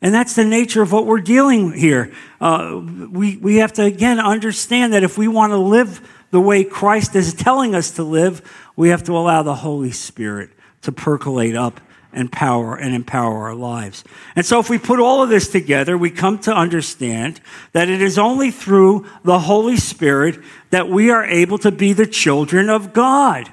And 0.00 0.14
that's 0.14 0.34
the 0.34 0.44
nature 0.44 0.82
of 0.82 0.92
what 0.92 1.06
we're 1.06 1.20
dealing 1.20 1.72
here. 1.72 2.12
Uh, 2.40 2.80
we, 3.10 3.36
we 3.36 3.56
have 3.56 3.72
to, 3.74 3.84
again, 3.84 4.20
understand 4.20 4.92
that 4.92 5.02
if 5.02 5.16
we 5.16 5.28
want 5.28 5.52
to 5.52 5.56
live 5.56 6.06
the 6.30 6.40
way 6.40 6.62
Christ 6.62 7.16
is 7.16 7.32
telling 7.32 7.74
us 7.74 7.92
to 7.92 8.02
live, 8.02 8.42
we 8.76 8.90
have 8.90 9.04
to 9.04 9.16
allow 9.16 9.42
the 9.42 9.54
Holy 9.54 9.92
Spirit 9.92 10.50
to 10.82 10.92
percolate 10.92 11.56
up 11.56 11.80
and 12.12 12.30
power 12.30 12.76
and 12.76 12.94
empower 12.94 13.48
our 13.48 13.54
lives. 13.54 14.04
And 14.36 14.44
so 14.44 14.60
if 14.60 14.70
we 14.70 14.78
put 14.78 15.00
all 15.00 15.22
of 15.22 15.30
this 15.30 15.48
together, 15.48 15.96
we 15.96 16.10
come 16.10 16.38
to 16.40 16.52
understand 16.54 17.40
that 17.72 17.88
it 17.88 18.02
is 18.02 18.18
only 18.18 18.50
through 18.50 19.06
the 19.24 19.38
Holy 19.40 19.76
Spirit 19.76 20.38
that 20.70 20.88
we 20.88 21.10
are 21.10 21.24
able 21.24 21.58
to 21.58 21.72
be 21.72 21.92
the 21.92 22.06
children 22.06 22.68
of 22.68 22.92
God. 22.92 23.50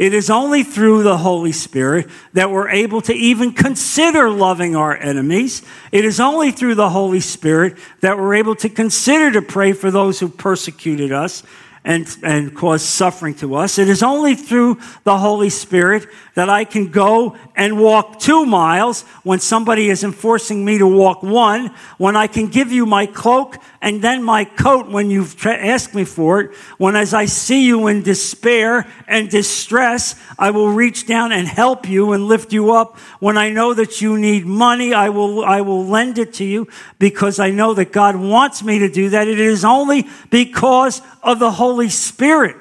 It 0.00 0.14
is 0.14 0.30
only 0.30 0.62
through 0.62 1.02
the 1.02 1.18
Holy 1.18 1.52
Spirit 1.52 2.08
that 2.32 2.50
we're 2.50 2.70
able 2.70 3.02
to 3.02 3.12
even 3.12 3.52
consider 3.52 4.30
loving 4.30 4.74
our 4.74 4.96
enemies. 4.96 5.60
It 5.92 6.06
is 6.06 6.18
only 6.18 6.52
through 6.52 6.76
the 6.76 6.88
Holy 6.88 7.20
Spirit 7.20 7.76
that 8.00 8.16
we're 8.16 8.36
able 8.36 8.54
to 8.56 8.70
consider 8.70 9.30
to 9.32 9.42
pray 9.42 9.74
for 9.74 9.90
those 9.90 10.18
who 10.18 10.30
persecuted 10.30 11.12
us 11.12 11.42
and, 11.84 12.06
and 12.22 12.54
cause 12.54 12.82
suffering 12.82 13.34
to 13.34 13.54
us. 13.54 13.78
It 13.78 13.88
is 13.88 14.02
only 14.02 14.34
through 14.34 14.78
the 15.04 15.16
Holy 15.16 15.48
Spirit 15.48 16.06
that 16.34 16.50
I 16.50 16.64
can 16.64 16.90
go 16.90 17.36
and 17.56 17.78
walk 17.78 18.20
two 18.20 18.44
miles 18.44 19.02
when 19.22 19.40
somebody 19.40 19.88
is 19.88 20.04
enforcing 20.04 20.64
me 20.64 20.78
to 20.78 20.86
walk 20.86 21.22
one, 21.22 21.74
when 21.98 22.16
I 22.16 22.26
can 22.26 22.48
give 22.48 22.70
you 22.70 22.86
my 22.86 23.06
cloak 23.06 23.56
and 23.82 24.02
then 24.02 24.22
my 24.22 24.44
coat 24.44 24.88
when 24.88 25.10
you've 25.10 25.36
tra- 25.36 25.56
asked 25.56 25.94
me 25.94 26.04
for 26.04 26.40
it, 26.40 26.54
when 26.76 26.96
as 26.96 27.14
I 27.14 27.24
see 27.24 27.66
you 27.66 27.86
in 27.86 28.02
despair 28.02 28.86
and 29.08 29.30
distress, 29.30 30.20
I 30.38 30.50
will 30.50 30.70
reach 30.70 31.06
down 31.06 31.32
and 31.32 31.48
help 31.48 31.88
you 31.88 32.12
and 32.12 32.26
lift 32.26 32.52
you 32.52 32.72
up. 32.72 32.98
When 33.20 33.38
I 33.38 33.50
know 33.50 33.72
that 33.72 34.00
you 34.00 34.18
need 34.18 34.44
money, 34.44 34.92
I 34.92 35.08
will, 35.08 35.44
I 35.44 35.62
will 35.62 35.86
lend 35.86 36.18
it 36.18 36.34
to 36.34 36.44
you 36.44 36.68
because 36.98 37.38
I 37.38 37.50
know 37.50 37.72
that 37.74 37.92
God 37.92 38.16
wants 38.16 38.62
me 38.62 38.80
to 38.80 38.90
do 38.90 39.10
that. 39.10 39.28
It 39.28 39.40
is 39.40 39.64
only 39.64 40.06
because 40.30 41.00
of 41.22 41.38
the 41.38 41.50
Holy 41.50 41.88
Spirit. 41.88 42.56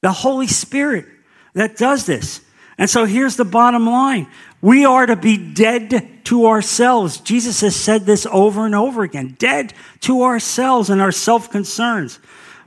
The 0.00 0.12
Holy 0.12 0.46
Spirit 0.46 1.06
that 1.54 1.76
does 1.76 2.06
this. 2.06 2.40
And 2.76 2.90
so 2.90 3.04
here's 3.04 3.36
the 3.36 3.44
bottom 3.44 3.86
line. 3.86 4.26
We 4.60 4.84
are 4.84 5.06
to 5.06 5.16
be 5.16 5.36
dead 5.36 6.24
to 6.24 6.46
ourselves. 6.46 7.20
Jesus 7.20 7.60
has 7.60 7.76
said 7.76 8.06
this 8.06 8.26
over 8.30 8.66
and 8.66 8.74
over 8.74 9.02
again. 9.02 9.36
Dead 9.38 9.72
to 10.00 10.22
ourselves 10.22 10.90
and 10.90 11.00
our 11.00 11.12
self-concerns. 11.12 12.18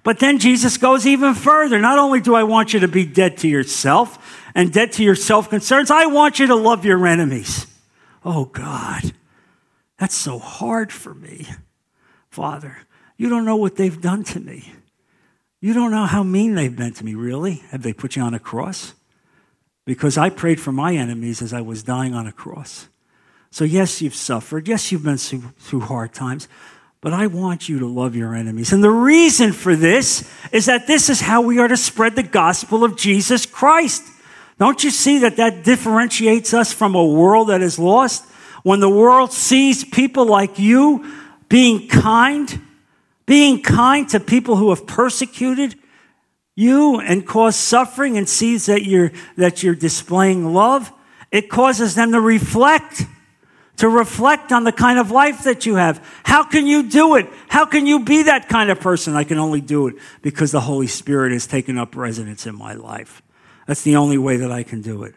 But 0.04 0.20
then 0.20 0.40
Jesus 0.40 0.78
goes 0.78 1.06
even 1.06 1.34
further. 1.34 1.80
Not 1.80 2.00
only 2.00 2.22
do 2.22 2.34
I 2.34 2.44
want 2.44 2.74
you 2.74 2.80
to 2.80 2.88
be 2.88 3.06
dead 3.06 3.38
to 3.40 3.48
yourself 3.48 4.48
and 4.56 4.72
dead 4.72 4.94
to 4.94 5.04
your 5.04 5.16
self-concerns, 5.16 5.92
I 5.92 6.06
want 6.06 6.40
you 6.40 6.48
to 6.48 6.56
love 6.56 6.86
your 6.86 7.06
enemies. 7.06 7.68
Oh 8.24 8.46
God, 8.46 9.12
that's 10.00 10.16
so 10.16 10.40
hard 10.40 10.94
for 10.94 11.14
me. 11.14 11.48
Father, 12.30 12.78
you 13.18 13.30
don't 13.30 13.46
know 13.46 13.56
what 13.56 13.76
they've 13.76 14.00
done 14.00 14.24
to 14.26 14.40
me. 14.40 14.72
You 15.60 15.74
don't 15.74 15.92
know 15.92 16.06
how 16.06 16.24
mean 16.24 16.56
they've 16.56 16.76
been 16.76 16.94
to 16.94 17.06
me, 17.06 17.16
really. 17.16 17.64
Have 17.72 17.82
they 17.82 17.94
put 17.94 18.16
you 18.16 18.22
on 18.22 18.34
a 18.34 18.40
cross? 18.40 18.94
because 19.88 20.18
I 20.18 20.30
prayed 20.30 20.60
for 20.60 20.74
my 20.74 20.96
enemies 20.96 21.42
as 21.42 21.54
I 21.54 21.62
was 21.62 21.82
dying 21.82 22.14
on 22.14 22.28
a 22.28 22.32
cross. 22.34 22.90
So, 23.50 23.64
yes, 23.64 24.02
you've 24.02 24.14
suffered. 24.14 24.68
Yes, 24.68 24.92
you've 24.92 25.04
been 25.04 25.18
through 25.18 25.80
hard 25.80 26.14
times. 26.14 26.50
But 27.00 27.14
I 27.14 27.28
want 27.28 27.70
you 27.70 27.80
to 27.80 27.88
love 27.88 28.14
your 28.14 28.36
enemies. 28.36 28.74
And 28.74 28.84
the 28.84 28.92
reason 28.92 29.54
for 29.54 29.78
this 29.78 30.30
is 30.52 30.66
that 30.66 30.88
this 30.88 31.10
is 31.10 31.22
how 31.22 31.42
we 31.42 31.60
are 31.60 31.70
to 31.70 31.78
spread 31.78 32.18
the 32.18 32.24
gospel 32.24 32.84
of 32.84 32.98
Jesus 32.98 33.46
Christ. 33.46 34.04
Don't 34.60 34.84
you 34.84 34.92
see 34.92 35.20
that 35.20 35.38
that 35.38 35.64
differentiates 35.64 36.54
us 36.54 36.74
from 36.74 36.94
a 36.94 37.06
world 37.06 37.48
that 37.48 37.62
is 37.62 37.80
lost? 37.80 38.26
When 38.64 38.82
the 38.82 38.90
world 38.90 39.32
sees 39.32 39.86
people 39.86 40.26
like 40.26 40.60
you 40.60 41.10
being 41.48 41.88
kind, 41.88 42.62
being 43.28 43.62
kind 43.62 44.10
to 44.10 44.20
people 44.20 44.56
who 44.56 44.70
have 44.70 44.88
persecuted 44.88 45.76
you 46.56 47.00
and 47.00 47.28
caused 47.28 47.60
suffering 47.60 48.18
and 48.18 48.28
sees 48.28 48.66
that 48.66 48.84
you're, 48.84 49.12
that 49.36 49.62
you're 49.62 49.76
displaying 49.76 50.54
love, 50.54 50.92
it 51.32 51.50
causes 51.50 51.94
them 51.94 52.14
to 52.14 52.22
reflect, 52.22 53.04
to 53.76 53.88
reflect 53.88 54.52
on 54.52 54.64
the 54.64 54.72
kind 54.72 54.98
of 54.98 55.12
life 55.12 55.44
that 55.44 55.68
you 55.68 55.76
have. 55.76 56.04
How 56.24 56.44
can 56.44 56.66
you 56.66 56.90
do 56.90 57.16
it? 57.16 57.28
How 57.48 57.66
can 57.66 57.86
you 57.86 58.04
be 58.04 58.24
that 58.24 58.50
kind 58.50 58.72
of 58.72 58.80
person? 58.80 59.16
I 59.16 59.24
can 59.24 59.38
only 59.38 59.62
do 59.62 59.88
it 59.88 59.96
because 60.24 60.52
the 60.52 60.62
Holy 60.62 60.88
Spirit 60.88 61.34
has 61.34 61.46
taken 61.46 61.78
up 61.78 61.96
residence 61.96 62.48
in 62.48 62.58
my 62.58 62.74
life. 62.74 63.22
That's 63.68 63.84
the 63.84 63.98
only 63.98 64.18
way 64.18 64.38
that 64.38 64.52
I 64.52 64.64
can 64.64 64.82
do 64.82 65.04
it. 65.04 65.14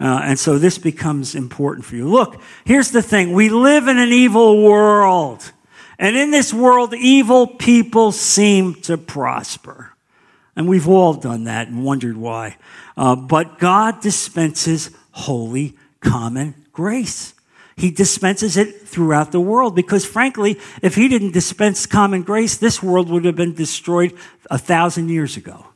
Uh, 0.00 0.22
and 0.24 0.38
so 0.38 0.58
this 0.58 0.78
becomes 0.78 1.34
important 1.34 1.84
for 1.84 1.94
you. 1.94 2.08
Look, 2.08 2.40
here's 2.64 2.90
the 2.90 3.02
thing. 3.02 3.34
We 3.34 3.50
live 3.50 3.86
in 3.86 3.98
an 3.98 4.08
evil 4.08 4.62
world. 4.64 5.52
And 6.00 6.16
in 6.16 6.30
this 6.30 6.52
world, 6.52 6.94
evil 6.94 7.46
people 7.46 8.10
seem 8.10 8.74
to 8.82 8.96
prosper. 8.96 9.92
And 10.56 10.66
we've 10.66 10.88
all 10.88 11.12
done 11.12 11.44
that 11.44 11.68
and 11.68 11.84
wondered 11.84 12.16
why. 12.16 12.56
Uh, 12.96 13.14
but 13.14 13.58
God 13.58 14.00
dispenses 14.00 14.90
holy 15.10 15.76
common 16.00 16.54
grace. 16.72 17.34
He 17.76 17.90
dispenses 17.90 18.56
it 18.56 18.88
throughout 18.88 19.30
the 19.30 19.40
world 19.40 19.76
because, 19.76 20.06
frankly, 20.06 20.58
if 20.80 20.94
He 20.94 21.06
didn't 21.06 21.32
dispense 21.32 21.84
common 21.84 22.22
grace, 22.22 22.56
this 22.56 22.82
world 22.82 23.10
would 23.10 23.26
have 23.26 23.36
been 23.36 23.54
destroyed 23.54 24.16
a 24.50 24.58
thousand 24.58 25.10
years 25.10 25.36
ago. 25.36 25.66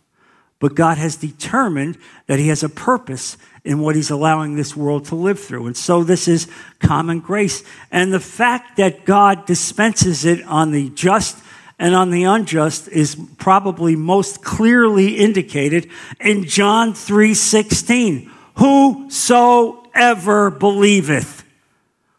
But 0.59 0.75
God 0.75 0.97
has 0.97 1.17
determined 1.17 1.99
that 2.29 2.39
He 2.39 2.49
has 2.49 2.63
a 2.63 2.71
purpose 2.71 3.37
in 3.65 3.79
what 3.81 3.97
He's 3.97 4.11
allowing 4.11 4.57
this 4.57 4.77
world 4.77 5.07
to 5.07 5.15
live 5.15 5.41
through. 5.41 5.67
And 5.67 5.77
so 5.77 6.05
this 6.05 6.29
is 6.29 6.49
common 6.81 7.21
grace. 7.21 7.63
And 7.91 8.13
the 8.13 8.21
fact 8.21 8.77
that 8.77 9.05
God 9.05 9.47
dispenses 9.47 10.25
it 10.25 10.45
on 10.45 10.71
the 10.71 10.91
just 10.91 11.39
and 11.79 11.95
on 11.95 12.11
the 12.11 12.25
unjust 12.25 12.89
is 12.89 13.17
probably 13.39 13.97
most 13.97 14.45
clearly 14.45 15.17
indicated 15.17 15.91
in 16.21 16.45
John 16.45 16.95
3:16. 16.95 18.31
Whosoever 18.57 20.51
believeth, 20.51 21.43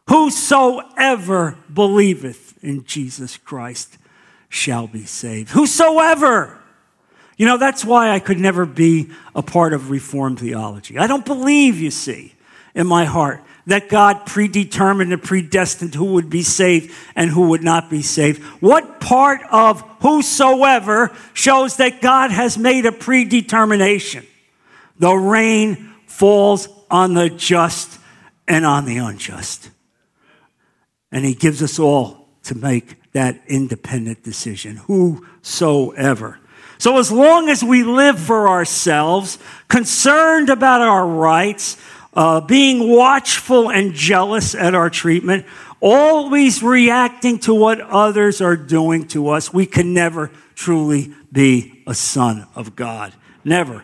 whosoever 0.10 1.58
believeth 1.74 2.62
in 2.62 2.84
Jesus 2.84 3.38
Christ 3.38 3.98
shall 4.50 4.88
be 4.88 5.06
saved. 5.06 5.52
Whosoever 5.52 6.60
you 7.38 7.46
know, 7.46 7.58
that's 7.58 7.84
why 7.84 8.12
I 8.12 8.20
could 8.20 8.40
never 8.40 8.66
be 8.66 9.10
a 9.36 9.42
part 9.42 9.74
of 9.74 9.90
Reformed 9.90 10.40
theology. 10.40 10.98
I 10.98 11.08
don't 11.08 11.26
believe, 11.26 11.80
you 11.80 11.92
see, 11.92 12.34
in 12.74 12.88
my 12.88 13.06
heart 13.06 13.42
that 13.68 13.90
God 13.90 14.26
predetermined 14.26 15.12
and 15.12 15.22
predestined 15.22 15.96
who 15.96 16.14
would 16.14 16.30
be 16.30 16.44
saved 16.44 16.94
and 17.16 17.32
who 17.32 17.50
would 17.50 17.64
not 17.64 17.90
be 17.90 18.02
saved. 18.02 18.42
What 18.62 19.00
part 19.00 19.42
of 19.52 19.82
whosoever 20.02 21.16
shows 21.34 21.78
that 21.78 22.02
God 22.02 22.32
has 22.32 22.58
made 22.58 22.86
a 22.86 22.92
predetermination? 22.92 24.26
The 25.00 25.14
rain 25.14 25.94
falls 26.06 26.70
on 26.92 27.16
the 27.16 27.30
just 27.30 28.00
and 28.48 28.66
on 28.66 28.86
the 28.86 28.98
unjust. 28.98 29.72
And 31.12 31.26
he 31.26 31.34
gives 31.34 31.64
us 31.64 31.80
all 31.80 32.28
to 32.44 32.56
make 32.56 33.12
that 33.14 33.42
independent 33.48 34.24
decision. 34.24 34.78
Whosoever. 34.78 36.40
So 36.78 36.98
as 36.98 37.12
long 37.12 37.50
as 37.50 37.64
we 37.64 37.84
live 37.84 38.20
for 38.20 38.50
ourselves, 38.50 39.38
concerned 39.68 40.50
about 40.50 40.82
our 40.82 41.08
rights, 41.08 41.78
uh, 42.14 42.42
being 42.42 42.90
watchful 42.90 43.70
and 43.70 43.94
jealous 43.94 44.56
at 44.56 44.76
our 44.76 44.90
treatment, 44.90 45.46
always 45.80 46.64
reacting 46.64 47.40
to 47.40 47.54
what 47.54 47.80
others 47.82 48.42
are 48.42 48.56
doing 48.56 49.08
to 49.10 49.30
us, 49.30 49.54
we 49.54 49.66
can 49.66 49.94
never 49.94 50.32
truly 50.56 51.14
be 51.32 51.84
a 51.86 51.94
son 51.94 52.48
of 52.56 52.76
God. 52.76 53.14
Never. 53.44 53.84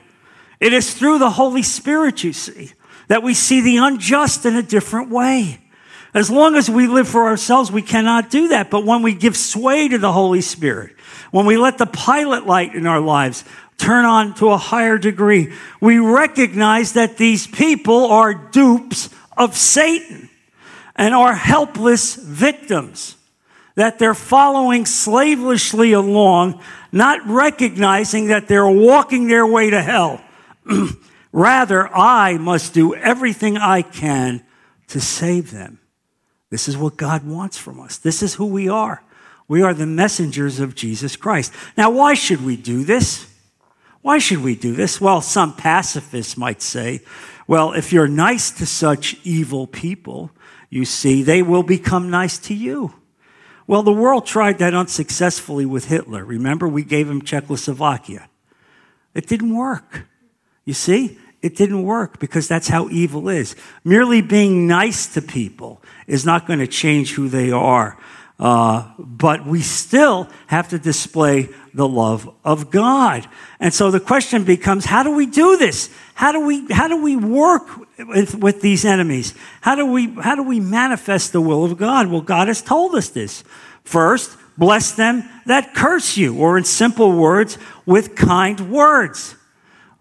It 0.60 0.74
is 0.74 0.94
through 0.94 1.20
the 1.20 1.32
Holy 1.32 1.64
Spirit, 1.64 2.24
you 2.24 2.34
see, 2.34 2.72
that 3.08 3.24
we 3.24 3.34
see 3.34 3.62
the 3.62 3.78
unjust 3.78 4.46
in 4.46 4.56
a 4.56 4.64
different 4.64 5.10
way. 5.10 5.60
As 6.14 6.30
long 6.30 6.56
as 6.56 6.70
we 6.70 6.88
live 6.88 7.08
for 7.08 7.26
ourselves, 7.26 7.72
we 7.72 7.82
cannot 7.82 8.30
do 8.30 8.50
that. 8.50 8.70
But 8.70 8.86
when 8.86 9.02
we 9.02 9.14
give 9.14 9.38
sway 9.38 9.88
to 9.88 9.98
the 9.98 10.12
Holy 10.12 10.42
Spirit, 10.42 10.96
when 11.32 11.46
we 11.46 11.58
let 11.58 11.78
the 11.78 11.86
pilot 11.86 12.46
light 12.46 12.76
in 12.76 12.86
our 12.86 13.00
lives 13.00 13.44
turn 13.78 14.06
on 14.06 14.34
to 14.36 14.50
a 14.50 14.58
higher 14.58 14.98
degree, 14.98 15.54
we 15.80 15.98
recognize 15.98 16.94
that 16.94 17.18
these 17.18 17.48
people 17.48 18.06
are 18.06 18.34
dupes 18.34 19.10
of 19.36 19.58
Satan 19.58 20.30
and 20.96 21.16
are 21.16 21.34
helpless 21.34 22.16
victims. 22.16 23.16
That 23.76 23.98
they're 23.98 24.14
following 24.14 24.86
slavishly 24.86 25.94
along, 25.94 26.62
not 26.92 27.26
recognizing 27.26 28.28
that 28.28 28.48
they're 28.48 28.68
walking 28.68 29.28
their 29.28 29.48
way 29.48 29.70
to 29.70 29.82
hell. 29.82 30.22
Rather, 31.32 31.88
I 31.88 32.38
must 32.38 32.74
do 32.74 32.94
everything 32.94 33.58
I 33.58 33.82
can 33.82 34.44
to 34.90 35.00
save 35.00 35.52
them. 35.52 35.80
This 36.50 36.68
is 36.68 36.78
what 36.78 36.98
God 36.98 37.26
wants 37.26 37.58
from 37.58 37.80
us. 37.80 37.98
This 37.98 38.22
is 38.22 38.36
who 38.36 38.46
we 38.46 38.68
are. 38.68 39.02
We 39.52 39.64
are 39.64 39.74
the 39.74 39.86
messengers 39.86 40.62
of 40.62 40.76
Jesus 40.76 41.18
Christ. 41.18 41.52
Now, 41.76 41.90
why 41.90 42.14
should 42.14 42.42
we 42.42 42.56
do 42.56 42.86
this? 42.86 43.28
Why 44.02 44.18
should 44.18 44.42
we 44.42 44.56
do 44.56 44.74
this? 44.74 45.02
Well, 45.02 45.20
some 45.20 45.54
pacifists 45.54 46.38
might 46.38 46.62
say, 46.62 47.02
well, 47.48 47.74
if 47.74 47.92
you're 47.92 48.08
nice 48.08 48.50
to 48.52 48.66
such 48.66 49.18
evil 49.26 49.68
people, 49.68 50.32
you 50.70 50.86
see, 50.86 51.22
they 51.22 51.42
will 51.42 51.64
become 51.64 52.10
nice 52.10 52.38
to 52.48 52.54
you. 52.54 52.94
Well, 53.68 53.84
the 53.84 53.92
world 53.92 54.26
tried 54.26 54.60
that 54.60 54.74
unsuccessfully 54.74 55.66
with 55.66 55.90
Hitler. 55.90 56.24
Remember, 56.24 56.66
we 56.66 56.86
gave 56.86 57.10
him 57.10 57.22
Czechoslovakia. 57.22 58.30
It 59.14 59.28
didn't 59.28 59.54
work. 59.54 60.08
You 60.64 60.74
see, 60.74 61.20
it 61.42 61.58
didn't 61.58 61.84
work 61.84 62.20
because 62.20 62.48
that's 62.48 62.70
how 62.70 62.88
evil 62.88 63.28
is. 63.28 63.58
Merely 63.84 64.22
being 64.22 64.66
nice 64.66 65.08
to 65.08 65.22
people 65.22 65.84
is 66.08 66.26
not 66.26 66.48
going 66.48 66.60
to 66.60 66.68
change 66.68 67.16
who 67.16 67.28
they 67.28 67.52
are. 67.52 67.98
Uh, 68.42 68.92
but 68.98 69.46
we 69.46 69.62
still 69.62 70.28
have 70.48 70.68
to 70.70 70.80
display 70.80 71.48
the 71.76 71.88
love 71.88 72.28
of 72.44 72.72
God. 72.72 73.30
And 73.60 73.72
so 73.72 73.92
the 73.92 74.00
question 74.00 74.44
becomes, 74.44 74.84
how 74.84 75.04
do 75.04 75.12
we 75.12 75.28
do 75.28 75.58
this? 75.58 75.92
How 76.16 76.32
do 76.32 76.44
we, 76.44 76.66
how 76.72 76.88
do 76.88 77.04
we 77.04 77.16
work 77.16 77.70
with, 78.00 78.34
with 78.34 78.62
these 78.62 78.84
enemies? 78.84 79.36
How 79.62 79.76
do 79.76 79.86
we, 79.86 80.08
how 80.16 80.34
do 80.34 80.42
we 80.42 80.60
manifest 80.60 81.34
the 81.34 81.40
will 81.40 81.64
of 81.64 81.78
God? 81.78 82.08
Well, 82.08 82.22
God 82.22 82.48
has 82.48 82.64
told 82.64 82.96
us 82.96 83.10
this. 83.10 83.44
First, 83.84 84.36
bless 84.58 84.92
them 84.92 85.24
that 85.46 85.76
curse 85.76 86.18
you, 86.18 86.36
or 86.40 86.58
in 86.58 86.64
simple 86.64 87.16
words, 87.16 87.60
with 87.86 88.16
kind 88.16 88.72
words. 88.72 89.36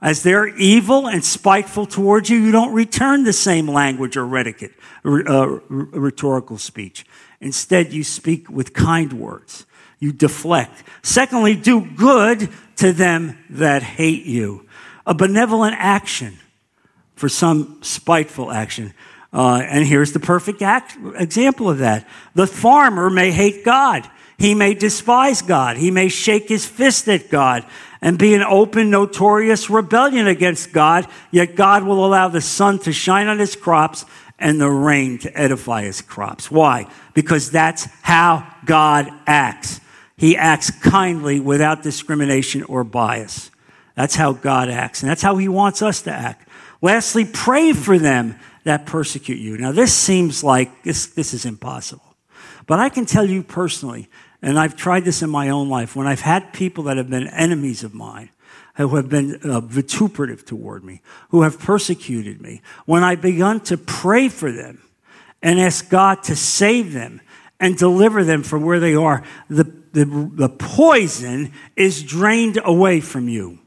As 0.00 0.22
they're 0.22 0.48
evil 0.56 1.06
and 1.06 1.22
spiteful 1.22 1.84
towards 1.84 2.30
you, 2.30 2.38
you 2.38 2.52
don't 2.52 2.72
return 2.72 3.24
the 3.24 3.34
same 3.34 3.68
language 3.68 4.16
or 4.16 4.24
uh, 4.34 5.46
rhetorical 5.68 6.56
speech. 6.56 7.04
Instead, 7.40 7.92
you 7.92 8.04
speak 8.04 8.50
with 8.50 8.74
kind 8.74 9.14
words. 9.14 9.64
You 9.98 10.12
deflect. 10.12 10.82
Secondly, 11.02 11.54
do 11.54 11.80
good 11.80 12.48
to 12.76 12.92
them 12.92 13.38
that 13.50 13.82
hate 13.82 14.24
you. 14.24 14.66
A 15.06 15.14
benevolent 15.14 15.76
action 15.78 16.38
for 17.16 17.28
some 17.28 17.78
spiteful 17.82 18.50
action. 18.50 18.94
Uh, 19.32 19.62
and 19.62 19.86
here's 19.86 20.12
the 20.12 20.20
perfect 20.20 20.62
act, 20.62 20.96
example 21.16 21.70
of 21.70 21.78
that. 21.78 22.06
The 22.34 22.46
farmer 22.46 23.10
may 23.10 23.30
hate 23.30 23.64
God. 23.64 24.08
He 24.38 24.54
may 24.54 24.72
despise 24.72 25.42
God. 25.42 25.76
He 25.76 25.90
may 25.90 26.08
shake 26.08 26.48
his 26.48 26.66
fist 26.66 27.08
at 27.08 27.28
God 27.28 27.64
and 28.00 28.18
be 28.18 28.34
an 28.34 28.42
open, 28.42 28.88
notorious 28.90 29.68
rebellion 29.68 30.26
against 30.26 30.72
God, 30.72 31.06
yet 31.30 31.54
God 31.54 31.84
will 31.84 32.04
allow 32.04 32.28
the 32.28 32.40
sun 32.40 32.78
to 32.80 32.92
shine 32.92 33.28
on 33.28 33.38
his 33.38 33.54
crops 33.54 34.06
and 34.40 34.60
the 34.60 34.70
rain 34.70 35.18
to 35.18 35.38
edify 35.38 35.82
his 35.82 36.00
crops. 36.00 36.50
Why? 36.50 36.86
Because 37.14 37.50
that's 37.50 37.84
how 38.02 38.46
God 38.64 39.08
acts. 39.26 39.80
He 40.16 40.36
acts 40.36 40.70
kindly 40.70 41.38
without 41.40 41.82
discrimination 41.82 42.62
or 42.64 42.82
bias. 42.82 43.50
That's 43.94 44.14
how 44.14 44.32
God 44.32 44.70
acts, 44.70 45.02
and 45.02 45.10
that's 45.10 45.22
how 45.22 45.36
he 45.36 45.48
wants 45.48 45.82
us 45.82 46.02
to 46.02 46.12
act. 46.12 46.48
Lastly, 46.80 47.24
pray 47.24 47.72
for 47.72 47.98
them 47.98 48.36
that 48.64 48.86
persecute 48.86 49.38
you. 49.38 49.58
Now, 49.58 49.72
this 49.72 49.92
seems 49.92 50.42
like 50.42 50.82
this, 50.82 51.06
this 51.06 51.34
is 51.34 51.44
impossible. 51.44 52.16
But 52.66 52.78
I 52.78 52.88
can 52.88 53.04
tell 53.04 53.24
you 53.24 53.42
personally, 53.42 54.08
and 54.42 54.58
I've 54.58 54.76
tried 54.76 55.04
this 55.04 55.22
in 55.22 55.30
my 55.30 55.50
own 55.50 55.68
life, 55.68 55.94
when 55.96 56.06
I've 56.06 56.20
had 56.20 56.52
people 56.52 56.84
that 56.84 56.96
have 56.96 57.10
been 57.10 57.26
enemies 57.28 57.84
of 57.84 57.94
mine, 57.94 58.30
who 58.76 58.96
have 58.96 59.08
been 59.08 59.36
uh, 59.42 59.60
vituperative 59.60 60.44
toward 60.44 60.84
me, 60.84 61.02
who 61.30 61.42
have 61.42 61.58
persecuted 61.58 62.40
me, 62.40 62.62
when 62.86 63.02
I 63.02 63.14
begun 63.14 63.60
to 63.60 63.76
pray 63.76 64.28
for 64.28 64.50
them 64.50 64.82
and 65.42 65.60
ask 65.60 65.88
God 65.88 66.22
to 66.24 66.36
save 66.36 66.92
them 66.92 67.20
and 67.58 67.76
deliver 67.76 68.24
them 68.24 68.42
from 68.42 68.62
where 68.62 68.80
they 68.80 68.94
are, 68.94 69.22
the, 69.48 69.64
the, 69.92 70.04
the 70.04 70.48
poison 70.48 71.52
is 71.76 72.02
drained 72.02 72.58
away 72.64 73.00
from 73.00 73.28
you. 73.28 73.58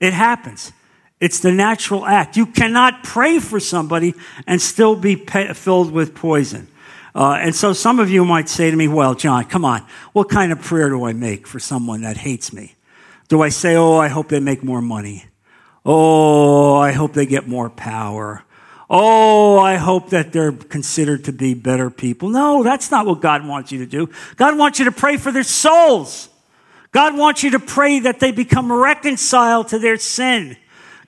It 0.00 0.12
happens. 0.12 0.72
It's 1.20 1.40
the 1.40 1.52
natural 1.52 2.04
act. 2.04 2.36
You 2.36 2.46
cannot 2.46 3.04
pray 3.04 3.38
for 3.38 3.60
somebody 3.60 4.14
and 4.46 4.60
still 4.60 4.96
be 4.96 5.14
filled 5.14 5.92
with 5.92 6.14
poison. 6.14 6.68
Uh, 7.14 7.38
and 7.40 7.54
so 7.54 7.72
some 7.72 8.00
of 8.00 8.10
you 8.10 8.24
might 8.24 8.48
say 8.48 8.70
to 8.70 8.76
me, 8.76 8.88
well, 8.88 9.14
John, 9.14 9.44
come 9.44 9.64
on. 9.64 9.86
What 10.12 10.28
kind 10.28 10.50
of 10.50 10.60
prayer 10.60 10.88
do 10.88 11.04
I 11.04 11.12
make 11.12 11.46
for 11.46 11.60
someone 11.60 12.02
that 12.02 12.16
hates 12.16 12.52
me? 12.52 12.73
Do 13.28 13.42
I 13.42 13.48
say, 13.48 13.76
oh, 13.76 13.96
I 13.96 14.08
hope 14.08 14.28
they 14.28 14.40
make 14.40 14.62
more 14.62 14.82
money? 14.82 15.26
Oh, 15.84 16.76
I 16.76 16.92
hope 16.92 17.12
they 17.12 17.26
get 17.26 17.48
more 17.48 17.70
power. 17.70 18.42
Oh, 18.88 19.58
I 19.58 19.76
hope 19.76 20.10
that 20.10 20.32
they're 20.32 20.52
considered 20.52 21.24
to 21.24 21.32
be 21.32 21.54
better 21.54 21.90
people. 21.90 22.28
No, 22.28 22.62
that's 22.62 22.90
not 22.90 23.06
what 23.06 23.20
God 23.20 23.46
wants 23.46 23.72
you 23.72 23.78
to 23.78 23.86
do. 23.86 24.10
God 24.36 24.58
wants 24.58 24.78
you 24.78 24.84
to 24.86 24.92
pray 24.92 25.16
for 25.16 25.32
their 25.32 25.42
souls. 25.42 26.28
God 26.92 27.16
wants 27.16 27.42
you 27.42 27.50
to 27.52 27.58
pray 27.58 28.00
that 28.00 28.20
they 28.20 28.30
become 28.30 28.70
reconciled 28.70 29.68
to 29.68 29.78
their 29.78 29.96
sin. 29.96 30.56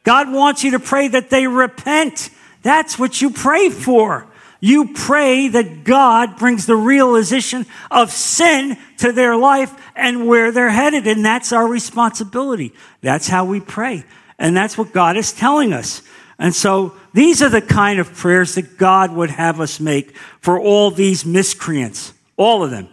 God 0.03 0.33
wants 0.33 0.65
you 0.65 0.73
to 0.73 0.81
pray 0.81 1.09
that 1.09 1.31
they 1.31 1.47
repent. 1.47 2.31
That's 2.63 2.99
what 2.99 3.21
you 3.21 3.31
pray 3.31 3.71
for. 3.71 4.27
You 4.61 4.95
pray 4.95 5.49
that 5.49 5.85
God 5.85 6.39
brings 6.39 6.67
the 6.67 6.77
realization 6.77 7.67
of 7.91 8.11
sin 8.11 8.79
to 8.99 9.13
their 9.13 9.37
life 9.37 9.75
and 9.95 10.27
where 10.27 10.51
they're 10.51 10.71
headed. 10.71 11.07
And 11.07 11.25
that's 11.25 11.53
our 11.53 11.67
responsibility. 11.67 12.73
That's 13.03 13.29
how 13.29 13.45
we 13.45 13.61
pray. 13.61 14.05
And 14.39 14.57
that's 14.57 14.79
what 14.79 14.93
God 14.93 15.17
is 15.17 15.33
telling 15.33 15.73
us. 15.73 16.03
And 16.39 16.55
so 16.55 16.95
these 17.15 17.43
are 17.43 17.49
the 17.49 17.63
kind 17.63 17.99
of 17.99 18.13
prayers 18.13 18.55
that 18.57 18.77
God 18.77 19.13
would 19.13 19.31
have 19.31 19.61
us 19.61 19.81
make 19.81 20.17
for 20.41 20.61
all 20.61 20.91
these 20.91 21.25
miscreants, 21.25 22.13
all 22.37 22.63
of 22.63 22.71
them. 22.71 22.89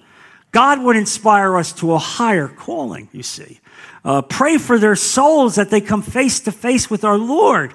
God 0.52 0.82
would 0.82 0.96
inspire 0.96 1.58
us 1.58 1.74
to 1.74 1.94
a 1.94 1.98
higher 1.98 2.48
calling, 2.48 3.10
you 3.12 3.24
see. 3.24 3.60
Uh, 4.06 4.22
pray 4.22 4.58
for 4.58 4.78
their 4.78 4.96
souls 4.96 5.56
that 5.56 5.70
they 5.70 5.82
come 5.82 6.02
face 6.02 6.42
to 6.42 6.52
face 6.52 6.90
with 6.90 7.04
our 7.04 7.18
Lord. 7.18 7.74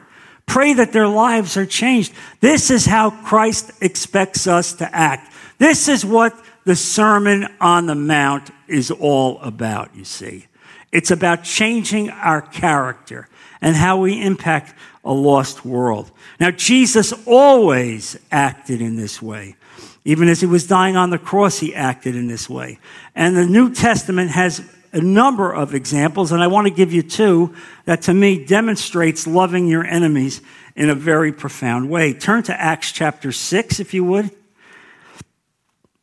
Pray 0.49 0.73
that 0.73 0.93
their 0.93 1.07
lives 1.07 1.57
are 1.57 1.67
changed. 1.67 2.13
This 2.41 2.71
is 2.71 2.87
how 2.87 3.11
Christ 3.11 3.71
expects 3.81 4.47
us 4.47 4.73
to 4.75 4.97
act. 4.97 5.33
This 5.59 5.89
is 5.89 6.05
what 6.05 6.37
the 6.65 6.75
Sermon 6.75 7.47
on 7.61 7.87
the 7.87 7.95
Mount 7.95 8.51
is 8.67 8.91
all 8.91 9.39
about, 9.41 9.95
you 9.95 10.05
see. 10.05 10.47
It's 10.91 11.11
about 11.11 11.45
changing 11.45 12.11
our 12.11 12.41
character 12.41 13.29
and 13.61 13.77
how 13.77 14.01
we 14.01 14.23
impact 14.23 14.75
a 15.05 15.13
lost 15.13 15.65
world. 15.65 16.11
Now, 16.41 16.51
Jesus 16.51 17.13
always 17.27 18.19
acted 18.31 18.81
in 18.81 18.97
this 18.97 19.21
way. 19.21 19.57
Even 20.05 20.29
as 20.29 20.41
he 20.41 20.47
was 20.47 20.67
dying 20.67 20.97
on 20.97 21.11
the 21.11 21.19
cross, 21.19 21.59
he 21.59 21.75
acted 21.75 22.17
in 22.17 22.27
this 22.29 22.49
way. 22.49 22.79
And 23.15 23.37
the 23.37 23.47
New 23.47 23.75
Testament 23.75 24.31
has 24.31 24.63
a 24.93 25.01
number 25.01 25.53
of 25.53 25.75
examples, 25.75 26.33
and 26.33 26.43
I 26.43 26.47
want 26.47 26.67
to 26.67 26.73
give 26.73 26.93
you 26.93 27.03
two 27.03 27.55
that 27.85 28.03
to 28.03 28.15
me 28.15 28.45
demonstrates 28.45 29.27
loving 29.27 29.67
your 29.67 29.85
enemies 29.85 30.41
in 30.77 30.91
a 30.91 30.95
very 30.95 31.33
profound 31.33 31.91
way. 31.91 32.13
Turn 32.13 32.43
to 32.45 32.61
Acts 32.61 32.93
chapter 32.93 33.33
6, 33.33 33.81
if 33.81 33.95
you 33.95 34.05
would. 34.05 34.31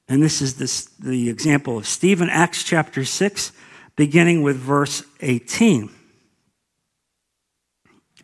And 0.08 0.22
this 0.22 0.42
is 0.42 0.56
this, 0.56 0.86
the 1.00 1.30
example 1.30 1.78
of 1.78 1.88
Stephen, 1.88 2.30
Acts 2.30 2.64
chapter 2.64 3.06
6, 3.06 3.52
beginning 3.96 4.44
with 4.44 4.58
verse 4.58 5.04
18 5.22 5.90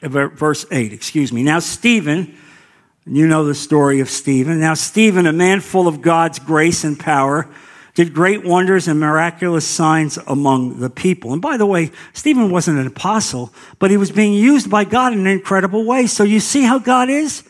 uh, 0.03 0.07
verse 0.09 0.65
8, 0.71 0.93
excuse 0.93 1.31
me. 1.31 1.43
Now, 1.43 1.59
Stephen, 1.59 2.35
you 3.05 3.27
know 3.27 3.45
the 3.45 3.55
story 3.55 3.99
of 3.99 4.09
Stephen. 4.09 4.59
Now, 4.59 4.73
Stephen, 4.73 5.27
a 5.27 5.33
man 5.33 5.59
full 5.59 5.87
of 5.87 6.01
God's 6.01 6.39
grace 6.39 6.83
and 6.83 6.99
power, 6.99 7.47
did 7.93 8.13
great 8.13 8.45
wonders 8.45 8.87
and 8.87 8.99
miraculous 8.99 9.67
signs 9.67 10.17
among 10.27 10.79
the 10.79 10.89
people. 10.89 11.33
And 11.33 11.41
by 11.41 11.57
the 11.57 11.65
way, 11.65 11.91
Stephen 12.13 12.49
wasn't 12.49 12.79
an 12.79 12.87
apostle, 12.87 13.53
but 13.79 13.91
he 13.91 13.97
was 13.97 14.11
being 14.11 14.33
used 14.33 14.69
by 14.69 14.83
God 14.85 15.13
in 15.13 15.19
an 15.19 15.27
incredible 15.27 15.85
way. 15.85 16.07
So 16.07 16.23
you 16.23 16.39
see 16.39 16.63
how 16.63 16.79
God 16.79 17.09
is? 17.09 17.43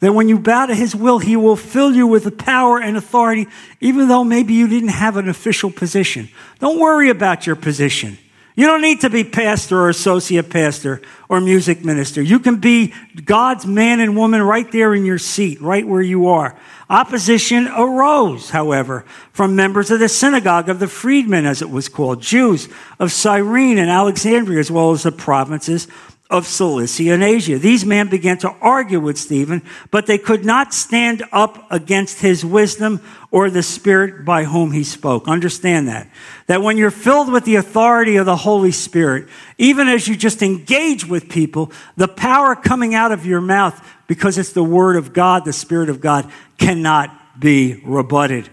That 0.00 0.12
when 0.12 0.28
you 0.28 0.38
bow 0.38 0.66
to 0.66 0.74
his 0.74 0.94
will, 0.94 1.20
he 1.20 1.36
will 1.36 1.56
fill 1.56 1.94
you 1.94 2.06
with 2.06 2.24
the 2.24 2.32
power 2.32 2.80
and 2.80 2.96
authority, 2.96 3.46
even 3.80 4.08
though 4.08 4.24
maybe 4.24 4.52
you 4.52 4.68
didn't 4.68 4.90
have 4.90 5.16
an 5.16 5.28
official 5.28 5.70
position. 5.70 6.28
Don't 6.58 6.78
worry 6.78 7.08
about 7.08 7.46
your 7.46 7.56
position. 7.56 8.18
You 8.56 8.66
don't 8.66 8.82
need 8.82 9.00
to 9.00 9.10
be 9.10 9.24
pastor 9.24 9.80
or 9.80 9.88
associate 9.88 10.48
pastor 10.48 11.02
or 11.28 11.40
music 11.40 11.84
minister. 11.84 12.22
You 12.22 12.38
can 12.38 12.56
be 12.56 12.94
God's 13.24 13.66
man 13.66 13.98
and 13.98 14.16
woman 14.16 14.40
right 14.42 14.70
there 14.70 14.94
in 14.94 15.04
your 15.04 15.18
seat, 15.18 15.60
right 15.60 15.86
where 15.86 16.02
you 16.02 16.28
are. 16.28 16.56
Opposition 16.88 17.66
arose, 17.66 18.50
however, 18.50 19.04
from 19.32 19.56
members 19.56 19.90
of 19.90 19.98
the 19.98 20.08
synagogue 20.08 20.68
of 20.68 20.78
the 20.78 20.86
freedmen, 20.86 21.46
as 21.46 21.62
it 21.62 21.70
was 21.70 21.88
called, 21.88 22.22
Jews 22.22 22.68
of 23.00 23.10
Cyrene 23.10 23.78
and 23.78 23.90
Alexandria, 23.90 24.60
as 24.60 24.70
well 24.70 24.92
as 24.92 25.02
the 25.02 25.10
provinces 25.10 25.88
of 26.34 26.48
Cilicia 26.48 27.12
and 27.12 27.22
Asia. 27.22 27.60
These 27.60 27.84
men 27.86 28.08
began 28.08 28.38
to 28.38 28.50
argue 28.60 28.98
with 28.98 29.16
Stephen, 29.16 29.62
but 29.92 30.06
they 30.06 30.18
could 30.18 30.44
not 30.44 30.74
stand 30.74 31.22
up 31.30 31.70
against 31.70 32.18
his 32.18 32.44
wisdom 32.44 33.00
or 33.30 33.50
the 33.50 33.62
spirit 33.62 34.24
by 34.24 34.42
whom 34.42 34.72
he 34.72 34.82
spoke. 34.82 35.28
Understand 35.28 35.86
that. 35.86 36.08
That 36.48 36.60
when 36.60 36.76
you're 36.76 36.90
filled 36.90 37.30
with 37.30 37.44
the 37.44 37.54
authority 37.54 38.16
of 38.16 38.26
the 38.26 38.34
Holy 38.34 38.72
Spirit, 38.72 39.28
even 39.58 39.86
as 39.86 40.08
you 40.08 40.16
just 40.16 40.42
engage 40.42 41.06
with 41.06 41.28
people, 41.28 41.70
the 41.96 42.08
power 42.08 42.56
coming 42.56 42.96
out 42.96 43.12
of 43.12 43.24
your 43.24 43.40
mouth, 43.40 43.80
because 44.08 44.36
it's 44.36 44.52
the 44.52 44.64
word 44.64 44.96
of 44.96 45.12
God, 45.12 45.44
the 45.44 45.52
spirit 45.52 45.88
of 45.88 46.00
God, 46.00 46.28
cannot 46.58 47.40
be 47.40 47.80
rebutted. 47.84 48.50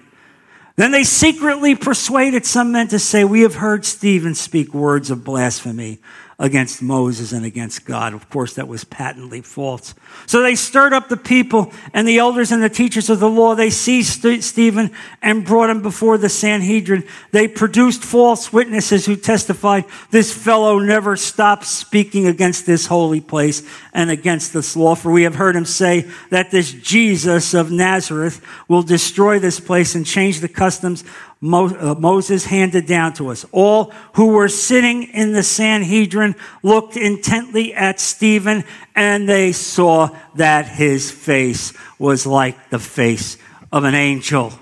Then 0.76 0.92
they 0.92 1.04
secretly 1.04 1.74
persuaded 1.74 2.46
some 2.46 2.72
men 2.72 2.90
to 2.90 3.00
say, 3.00 3.24
We 3.24 3.42
have 3.42 3.56
heard 3.56 3.86
Stephen 3.86 4.36
speak 4.36 4.72
words 4.72 5.10
of 5.10 5.24
blasphemy 5.24 6.00
against 6.42 6.82
Moses 6.82 7.34
and 7.34 7.46
against 7.46 7.86
God. 7.86 8.16
Of 8.16 8.28
course, 8.32 8.56
that 8.56 8.68
was 8.68 8.84
patently 8.84 9.42
false. 9.42 9.94
So 10.26 10.42
they 10.42 10.56
stirred 10.56 10.92
up 10.92 11.08
the 11.08 11.16
people 11.16 11.72
and 11.94 12.08
the 12.08 12.18
elders 12.18 12.52
and 12.52 12.64
the 12.64 12.70
teachers 12.70 13.12
of 13.12 13.20
the 13.20 13.30
law. 13.30 13.54
They 13.54 13.70
seized 13.70 14.26
Stephen 14.44 14.90
and 15.22 15.46
brought 15.46 15.70
him 15.70 15.84
before 15.84 16.18
the 16.18 16.30
Sanhedrin. 16.30 17.04
They 17.30 17.48
produced 17.48 18.04
false 18.04 18.52
witnesses 18.52 19.06
who 19.06 19.16
testified, 19.16 19.86
this 20.10 20.34
fellow 20.34 20.80
never 20.80 21.16
stopped 21.16 21.66
speaking 21.66 22.26
against 22.26 22.66
this 22.66 22.88
holy 22.88 23.22
place 23.22 23.62
and 23.94 24.10
against 24.10 24.52
this 24.52 24.76
law. 24.76 24.96
For 24.96 25.12
we 25.12 25.24
have 25.24 25.36
heard 25.36 25.56
him 25.56 25.66
say 25.66 26.10
that 26.32 26.50
this 26.50 26.72
Jesus 26.72 27.54
of 27.54 27.70
Nazareth 27.70 28.44
will 28.68 28.82
destroy 28.82 29.38
this 29.38 29.60
place 29.60 29.94
and 29.94 30.08
change 30.08 30.40
the 30.40 30.50
customs 30.50 31.04
Uh, 31.44 31.96
Moses 31.98 32.46
handed 32.46 32.86
down 32.86 33.14
to 33.14 33.30
us. 33.30 33.46
All 33.52 33.92
who 34.14 34.28
were 34.28 34.48
sitting 34.48 35.04
in 35.04 35.32
the 35.32 35.42
Sanhedrin 35.42 36.36
looked 36.62 36.96
intently 36.96 37.74
at 37.74 38.00
Stephen 38.00 38.64
and 38.96 39.28
they 39.28 39.52
saw 39.52 40.10
that 40.36 40.68
his 40.68 41.10
face 41.10 41.74
was 41.98 42.28
like 42.28 42.70
the 42.70 42.78
face 42.78 43.38
of 43.72 43.86
an 43.86 43.96
angel. 43.96 44.54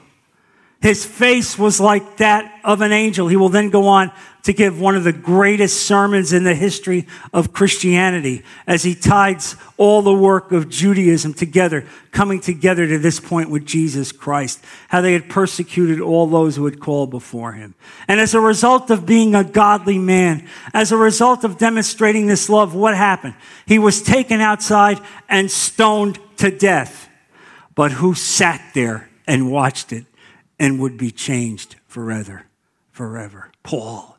His 0.82 1.06
face 1.06 1.58
was 1.60 1.82
like 1.82 2.18
that 2.18 2.62
of 2.63 2.80
an 2.80 2.94
angel. 2.94 3.28
He 3.28 3.36
will 3.36 3.50
then 3.50 3.70
go 3.70 3.88
on 3.88 4.13
to 4.50 4.54
give 4.54 4.82
one 4.82 4.96
of 4.96 5.04
the 5.04 5.14
greatest 5.14 5.86
sermons 5.86 6.34
in 6.34 6.44
the 6.44 6.56
history 6.56 7.06
of 7.32 7.54
Christianity 7.54 8.42
as 8.66 8.82
he 8.82 8.96
ties 8.96 9.56
all 9.78 10.02
the 10.02 10.12
work 10.12 10.52
of 10.52 10.70
Judaism 10.70 11.36
together, 11.36 11.86
coming 12.10 12.40
together 12.40 12.88
to 12.88 12.98
this 12.98 13.20
point 13.20 13.52
with 13.52 13.64
Jesus 13.64 14.12
Christ, 14.12 14.66
how 14.88 15.02
they 15.02 15.14
had 15.14 15.30
persecuted 15.30 16.02
all 16.02 16.26
those 16.26 16.56
who 16.56 16.66
had 16.66 16.80
called 16.80 17.12
before 17.12 17.52
him. 17.52 17.76
And 18.08 18.20
as 18.20 18.34
a 18.34 18.40
result 18.40 18.90
of 18.90 19.06
being 19.06 19.36
a 19.36 19.44
godly 19.44 20.00
man, 20.00 20.48
as 20.74 20.92
a 20.92 20.98
result 20.98 21.44
of 21.44 21.60
demonstrating 21.60 22.26
this 22.26 22.50
love, 22.50 22.74
what 22.74 22.98
happened? 22.98 23.36
He 23.68 23.78
was 23.78 24.02
taken 24.02 24.42
outside 24.42 25.00
and 25.30 25.52
stoned 25.52 26.18
to 26.38 26.50
death. 26.50 27.08
But 27.76 27.92
who 27.92 28.16
sat 28.16 28.72
there 28.74 29.12
and 29.28 29.52
watched 29.52 29.94
it 29.94 30.08
and 30.58 30.80
would 30.80 30.98
be 30.98 31.12
changed 31.12 31.76
forever? 31.86 32.48
Forever. 32.92 33.52
Paul 33.62 34.19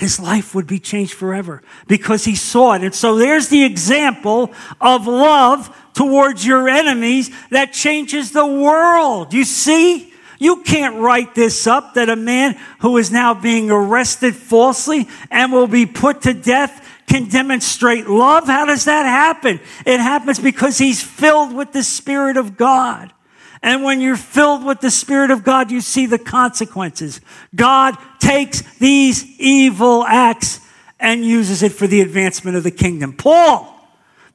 his 0.00 0.18
life 0.18 0.54
would 0.54 0.66
be 0.66 0.78
changed 0.78 1.12
forever 1.12 1.62
because 1.86 2.24
he 2.24 2.34
saw 2.34 2.72
it. 2.72 2.82
And 2.82 2.94
so 2.94 3.16
there's 3.16 3.48
the 3.48 3.64
example 3.64 4.50
of 4.80 5.06
love 5.06 5.76
towards 5.92 6.46
your 6.46 6.70
enemies 6.70 7.30
that 7.50 7.74
changes 7.74 8.32
the 8.32 8.46
world. 8.46 9.34
You 9.34 9.44
see? 9.44 10.10
You 10.38 10.62
can't 10.62 10.96
write 10.96 11.34
this 11.34 11.66
up 11.66 11.94
that 11.94 12.08
a 12.08 12.16
man 12.16 12.58
who 12.78 12.96
is 12.96 13.10
now 13.10 13.34
being 13.34 13.70
arrested 13.70 14.34
falsely 14.34 15.06
and 15.30 15.52
will 15.52 15.66
be 15.66 15.84
put 15.84 16.22
to 16.22 16.32
death 16.32 16.88
can 17.06 17.28
demonstrate 17.28 18.08
love. 18.08 18.46
How 18.46 18.64
does 18.64 18.86
that 18.86 19.04
happen? 19.04 19.60
It 19.84 20.00
happens 20.00 20.38
because 20.38 20.78
he's 20.78 21.02
filled 21.02 21.52
with 21.52 21.72
the 21.72 21.82
Spirit 21.82 22.38
of 22.38 22.56
God. 22.56 23.12
And 23.62 23.84
when 23.84 24.00
you're 24.00 24.16
filled 24.16 24.64
with 24.64 24.80
the 24.80 24.90
Spirit 24.90 25.30
of 25.30 25.44
God, 25.44 25.70
you 25.70 25.80
see 25.80 26.06
the 26.06 26.18
consequences. 26.18 27.20
God 27.54 27.96
takes 28.18 28.62
these 28.78 29.24
evil 29.38 30.04
acts 30.04 30.60
and 30.98 31.24
uses 31.24 31.62
it 31.62 31.72
for 31.72 31.86
the 31.86 32.00
advancement 32.00 32.56
of 32.56 32.62
the 32.62 32.70
kingdom. 32.70 33.12
Paul, 33.12 33.74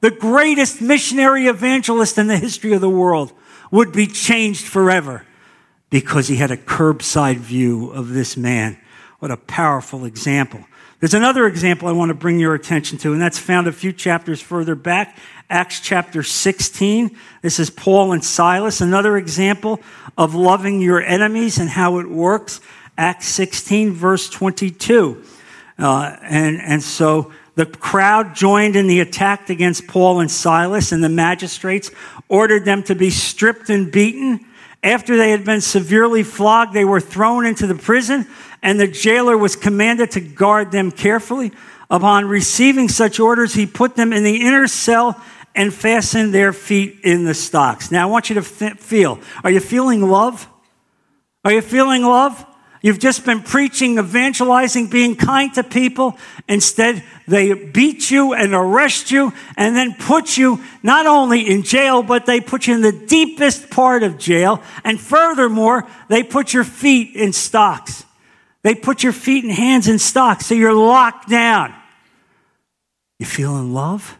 the 0.00 0.10
greatest 0.10 0.80
missionary 0.80 1.46
evangelist 1.46 2.18
in 2.18 2.28
the 2.28 2.36
history 2.36 2.72
of 2.72 2.80
the 2.80 2.90
world, 2.90 3.32
would 3.70 3.92
be 3.92 4.06
changed 4.06 4.66
forever 4.66 5.24
because 5.90 6.28
he 6.28 6.36
had 6.36 6.50
a 6.50 6.56
curbside 6.56 7.38
view 7.38 7.90
of 7.90 8.10
this 8.10 8.36
man. 8.36 8.78
What 9.18 9.30
a 9.30 9.36
powerful 9.36 10.04
example. 10.04 10.64
There's 10.98 11.12
another 11.12 11.46
example 11.46 11.88
I 11.88 11.92
want 11.92 12.08
to 12.08 12.14
bring 12.14 12.38
your 12.38 12.54
attention 12.54 12.96
to, 12.98 13.12
and 13.12 13.20
that's 13.20 13.38
found 13.38 13.66
a 13.66 13.72
few 13.72 13.92
chapters 13.92 14.40
further 14.40 14.74
back. 14.74 15.18
Acts 15.50 15.80
chapter 15.80 16.22
16. 16.22 17.14
This 17.42 17.58
is 17.58 17.68
Paul 17.68 18.12
and 18.12 18.24
Silas. 18.24 18.80
Another 18.80 19.18
example 19.18 19.80
of 20.16 20.34
loving 20.34 20.80
your 20.80 21.02
enemies 21.02 21.58
and 21.58 21.68
how 21.68 21.98
it 21.98 22.08
works. 22.08 22.62
Acts 22.96 23.26
16, 23.26 23.92
verse 23.92 24.30
22. 24.30 25.22
Uh, 25.78 26.16
and, 26.22 26.62
and 26.62 26.82
so 26.82 27.30
the 27.56 27.66
crowd 27.66 28.34
joined 28.34 28.74
in 28.74 28.86
the 28.86 29.00
attack 29.00 29.50
against 29.50 29.86
Paul 29.86 30.20
and 30.20 30.30
Silas, 30.30 30.92
and 30.92 31.04
the 31.04 31.10
magistrates 31.10 31.90
ordered 32.30 32.64
them 32.64 32.82
to 32.84 32.94
be 32.94 33.10
stripped 33.10 33.68
and 33.68 33.92
beaten. 33.92 34.45
After 34.86 35.16
they 35.16 35.32
had 35.32 35.44
been 35.44 35.60
severely 35.60 36.22
flogged, 36.22 36.72
they 36.72 36.84
were 36.84 37.00
thrown 37.00 37.44
into 37.44 37.66
the 37.66 37.74
prison, 37.74 38.24
and 38.62 38.78
the 38.78 38.86
jailer 38.86 39.36
was 39.36 39.56
commanded 39.56 40.12
to 40.12 40.20
guard 40.20 40.70
them 40.70 40.92
carefully. 40.92 41.50
Upon 41.90 42.26
receiving 42.26 42.88
such 42.88 43.18
orders, 43.18 43.52
he 43.52 43.66
put 43.66 43.96
them 43.96 44.12
in 44.12 44.22
the 44.22 44.46
inner 44.46 44.68
cell 44.68 45.20
and 45.56 45.74
fastened 45.74 46.32
their 46.32 46.52
feet 46.52 47.00
in 47.02 47.24
the 47.24 47.34
stocks. 47.34 47.90
Now, 47.90 48.06
I 48.06 48.10
want 48.10 48.30
you 48.30 48.34
to 48.34 48.42
feel 48.42 49.18
are 49.42 49.50
you 49.50 49.58
feeling 49.58 50.02
love? 50.02 50.48
Are 51.44 51.52
you 51.52 51.62
feeling 51.62 52.02
love? 52.04 52.46
You've 52.86 53.00
just 53.00 53.24
been 53.24 53.42
preaching, 53.42 53.98
evangelizing, 53.98 54.86
being 54.86 55.16
kind 55.16 55.52
to 55.54 55.64
people. 55.64 56.16
Instead, 56.48 57.02
they 57.26 57.52
beat 57.52 58.12
you 58.12 58.32
and 58.32 58.54
arrest 58.54 59.10
you 59.10 59.32
and 59.56 59.74
then 59.74 59.94
put 59.94 60.36
you 60.36 60.62
not 60.84 61.04
only 61.04 61.50
in 61.50 61.64
jail, 61.64 62.04
but 62.04 62.26
they 62.26 62.40
put 62.40 62.68
you 62.68 62.76
in 62.76 62.82
the 62.82 62.92
deepest 62.92 63.70
part 63.70 64.04
of 64.04 64.18
jail. 64.18 64.62
And 64.84 65.00
furthermore, 65.00 65.84
they 66.08 66.22
put 66.22 66.54
your 66.54 66.62
feet 66.62 67.16
in 67.16 67.32
stocks. 67.32 68.04
They 68.62 68.76
put 68.76 69.02
your 69.02 69.12
feet 69.12 69.42
and 69.42 69.52
hands 69.52 69.88
in 69.88 69.98
stocks, 69.98 70.46
so 70.46 70.54
you're 70.54 70.72
locked 70.72 71.28
down. 71.28 71.74
You 73.18 73.26
feel 73.26 73.56
in 73.56 73.74
love? 73.74 74.16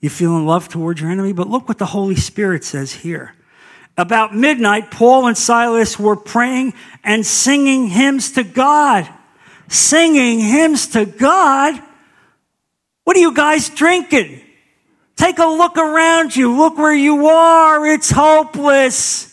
You 0.00 0.10
feel 0.10 0.36
in 0.36 0.46
love 0.46 0.68
towards 0.68 1.00
your 1.00 1.12
enemy? 1.12 1.32
But 1.32 1.46
look 1.46 1.68
what 1.68 1.78
the 1.78 1.86
Holy 1.86 2.16
Spirit 2.16 2.64
says 2.64 2.92
here. 2.92 3.36
About 3.96 4.34
midnight, 4.34 4.90
Paul 4.90 5.26
and 5.26 5.36
Silas 5.36 5.98
were 5.98 6.16
praying 6.16 6.74
and 7.04 7.26
singing 7.26 7.88
hymns 7.88 8.32
to 8.32 8.44
God. 8.44 9.08
Singing 9.68 10.40
hymns 10.40 10.88
to 10.88 11.04
God? 11.04 11.80
What 13.04 13.16
are 13.16 13.20
you 13.20 13.34
guys 13.34 13.68
drinking? 13.68 14.40
Take 15.16 15.38
a 15.38 15.46
look 15.46 15.76
around 15.76 16.34
you. 16.34 16.56
Look 16.56 16.78
where 16.78 16.94
you 16.94 17.26
are. 17.26 17.86
It's 17.86 18.10
hopeless. 18.10 19.28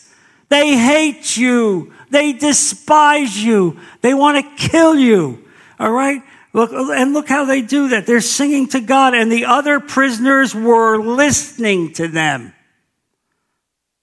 They 0.48 0.76
hate 0.76 1.36
you. 1.36 1.92
They 2.10 2.32
despise 2.32 3.42
you. 3.42 3.78
They 4.00 4.14
want 4.14 4.44
to 4.44 4.68
kill 4.68 4.96
you. 4.96 5.44
All 5.78 5.90
right? 5.90 6.22
Look, 6.52 6.72
and 6.72 7.12
look 7.12 7.28
how 7.28 7.44
they 7.44 7.62
do 7.62 7.88
that. 7.88 8.06
They're 8.06 8.20
singing 8.20 8.68
to 8.68 8.80
God, 8.80 9.14
and 9.14 9.30
the 9.30 9.44
other 9.44 9.78
prisoners 9.78 10.54
were 10.54 10.98
listening 11.00 11.92
to 11.94 12.08
them. 12.08 12.52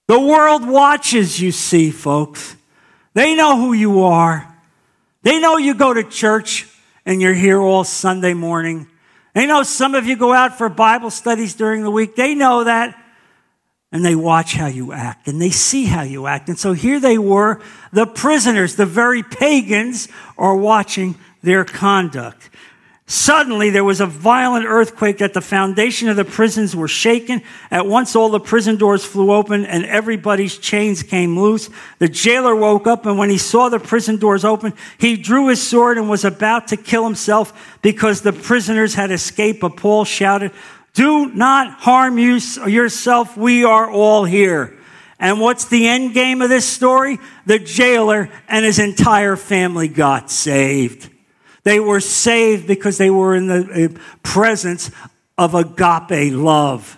The 0.07 0.19
world 0.19 0.65
watches, 0.65 1.39
you 1.39 1.51
see, 1.51 1.91
folks. 1.91 2.55
They 3.13 3.35
know 3.35 3.57
who 3.57 3.73
you 3.73 4.03
are. 4.03 4.53
They 5.23 5.39
know 5.39 5.57
you 5.57 5.73
go 5.73 5.93
to 5.93 6.03
church 6.03 6.65
and 7.05 7.21
you're 7.21 7.33
here 7.33 7.59
all 7.59 7.83
Sunday 7.83 8.33
morning. 8.33 8.87
They 9.33 9.45
know 9.45 9.63
some 9.63 9.95
of 9.95 10.05
you 10.05 10.15
go 10.15 10.31
out 10.31 10.57
for 10.57 10.69
Bible 10.69 11.11
studies 11.11 11.55
during 11.55 11.83
the 11.83 11.91
week. 11.91 12.15
They 12.15 12.35
know 12.35 12.63
that. 12.63 12.97
And 13.91 14.03
they 14.03 14.15
watch 14.15 14.53
how 14.53 14.67
you 14.67 14.91
act 14.91 15.27
and 15.27 15.41
they 15.41 15.49
see 15.49 15.85
how 15.85 16.03
you 16.03 16.27
act. 16.27 16.49
And 16.49 16.59
so 16.59 16.73
here 16.73 16.99
they 16.99 17.17
were, 17.17 17.61
the 17.93 18.05
prisoners, 18.05 18.75
the 18.75 18.85
very 18.85 19.23
pagans 19.23 20.09
are 20.37 20.55
watching 20.55 21.15
their 21.41 21.63
conduct. 21.63 22.49
Suddenly, 23.09 23.69
there 23.69 23.85
was 23.85 24.01
a 24.01 24.05
violent 24.05 24.65
earthquake 24.65 25.19
that 25.19 25.33
the 25.33 25.39
foundation 25.39 26.09
of 26.09 26.17
the 26.17 26.25
prisons 26.25 26.75
were 26.75 26.89
shaken. 26.89 27.41
At 27.71 27.87
once, 27.87 28.17
all 28.17 28.27
the 28.27 28.41
prison 28.41 28.75
doors 28.75 29.05
flew 29.05 29.31
open 29.31 29.65
and 29.65 29.85
everybody's 29.85 30.57
chains 30.57 31.03
came 31.03 31.39
loose. 31.39 31.69
The 31.99 32.09
jailer 32.09 32.53
woke 32.53 32.85
up, 32.85 33.05
and 33.05 33.17
when 33.17 33.29
he 33.29 33.37
saw 33.37 33.69
the 33.69 33.79
prison 33.79 34.17
doors 34.17 34.43
open, 34.43 34.73
he 34.97 35.15
drew 35.15 35.47
his 35.47 35.65
sword 35.65 35.97
and 35.97 36.09
was 36.09 36.25
about 36.25 36.67
to 36.67 36.75
kill 36.75 37.05
himself 37.05 37.79
because 37.81 38.21
the 38.21 38.33
prisoners 38.33 38.93
had 38.93 39.09
escaped. 39.09 39.61
But 39.61 39.77
Paul 39.77 40.03
shouted, 40.03 40.51
Do 40.93 41.27
not 41.29 41.79
harm 41.79 42.17
you, 42.17 42.39
yourself. 42.67 43.37
We 43.37 43.63
are 43.63 43.89
all 43.89 44.25
here. 44.25 44.77
And 45.17 45.39
what's 45.39 45.63
the 45.63 45.87
end 45.87 46.13
game 46.13 46.41
of 46.41 46.49
this 46.49 46.65
story? 46.67 47.19
The 47.45 47.57
jailer 47.57 48.29
and 48.49 48.65
his 48.65 48.79
entire 48.79 49.37
family 49.37 49.87
got 49.87 50.29
saved. 50.29 51.09
They 51.67 51.81
were 51.81 51.99
saved 51.99 52.65
because 52.65 52.97
they 52.97 53.09
were 53.09 53.35
in 53.35 53.47
the 53.47 53.91
uh, 53.93 53.99
presence 54.23 54.89
of 55.37 55.53
agape 55.53 56.31
love. 56.31 56.97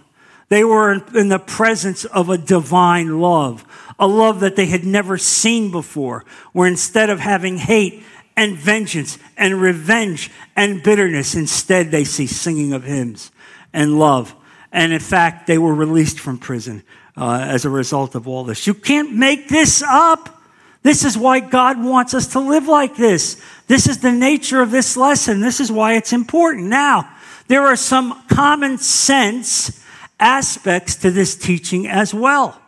They 0.50 0.64
were 0.64 0.94
in 1.16 1.30
the 1.30 1.40
presence 1.40 2.06
of 2.06 2.30
a 2.30 2.38
divine 2.38 3.20
love, 3.20 3.66
a 3.98 4.06
love 4.06 4.42
that 4.42 4.56
they 4.56 4.68
had 4.68 4.84
never 4.84 5.18
seen 5.18 5.72
before, 5.72 6.24
where 6.54 6.68
instead 6.68 7.10
of 7.10 7.20
having 7.20 7.58
hate 7.58 8.04
and 8.38 8.56
vengeance 8.56 9.18
and 9.38 9.60
revenge 9.60 10.30
and 10.56 10.84
bitterness, 10.84 11.34
instead 11.34 11.90
they 11.90 12.04
see 12.04 12.28
singing 12.28 12.72
of 12.72 12.84
hymns 12.84 13.32
and 13.74 13.98
love. 13.98 14.36
And 14.72 14.94
in 14.94 15.00
fact, 15.00 15.48
they 15.48 15.58
were 15.58 15.74
released 15.74 16.20
from 16.20 16.38
prison 16.38 16.84
uh, 17.18 17.40
as 17.42 17.66
a 17.66 17.72
result 17.72 18.14
of 18.14 18.28
all 18.28 18.44
this. 18.44 18.68
You 18.68 18.76
can't 18.76 19.16
make 19.16 19.50
this 19.50 19.82
up. 19.82 20.39
This 20.82 21.04
is 21.04 21.18
why 21.18 21.40
God 21.42 21.84
wants 21.84 22.14
us 22.14 22.28
to 22.28 22.40
live 22.40 22.68
like 22.68 22.96
this. 22.96 23.42
This 23.68 23.88
is 23.88 24.00
the 24.00 24.12
nature 24.12 24.62
of 24.62 24.72
this 24.72 24.96
lesson. 24.96 25.42
This 25.42 25.60
is 25.60 25.72
why 25.72 25.96
it's 25.96 26.14
important. 26.14 26.68
Now, 26.68 27.10
there 27.48 27.66
are 27.66 27.76
some 27.76 28.24
common 28.28 28.78
sense 28.78 29.84
aspects 30.20 30.96
to 30.98 31.12
this 31.12 31.36
teaching 31.36 31.88
as 31.88 32.14
well, 32.14 32.62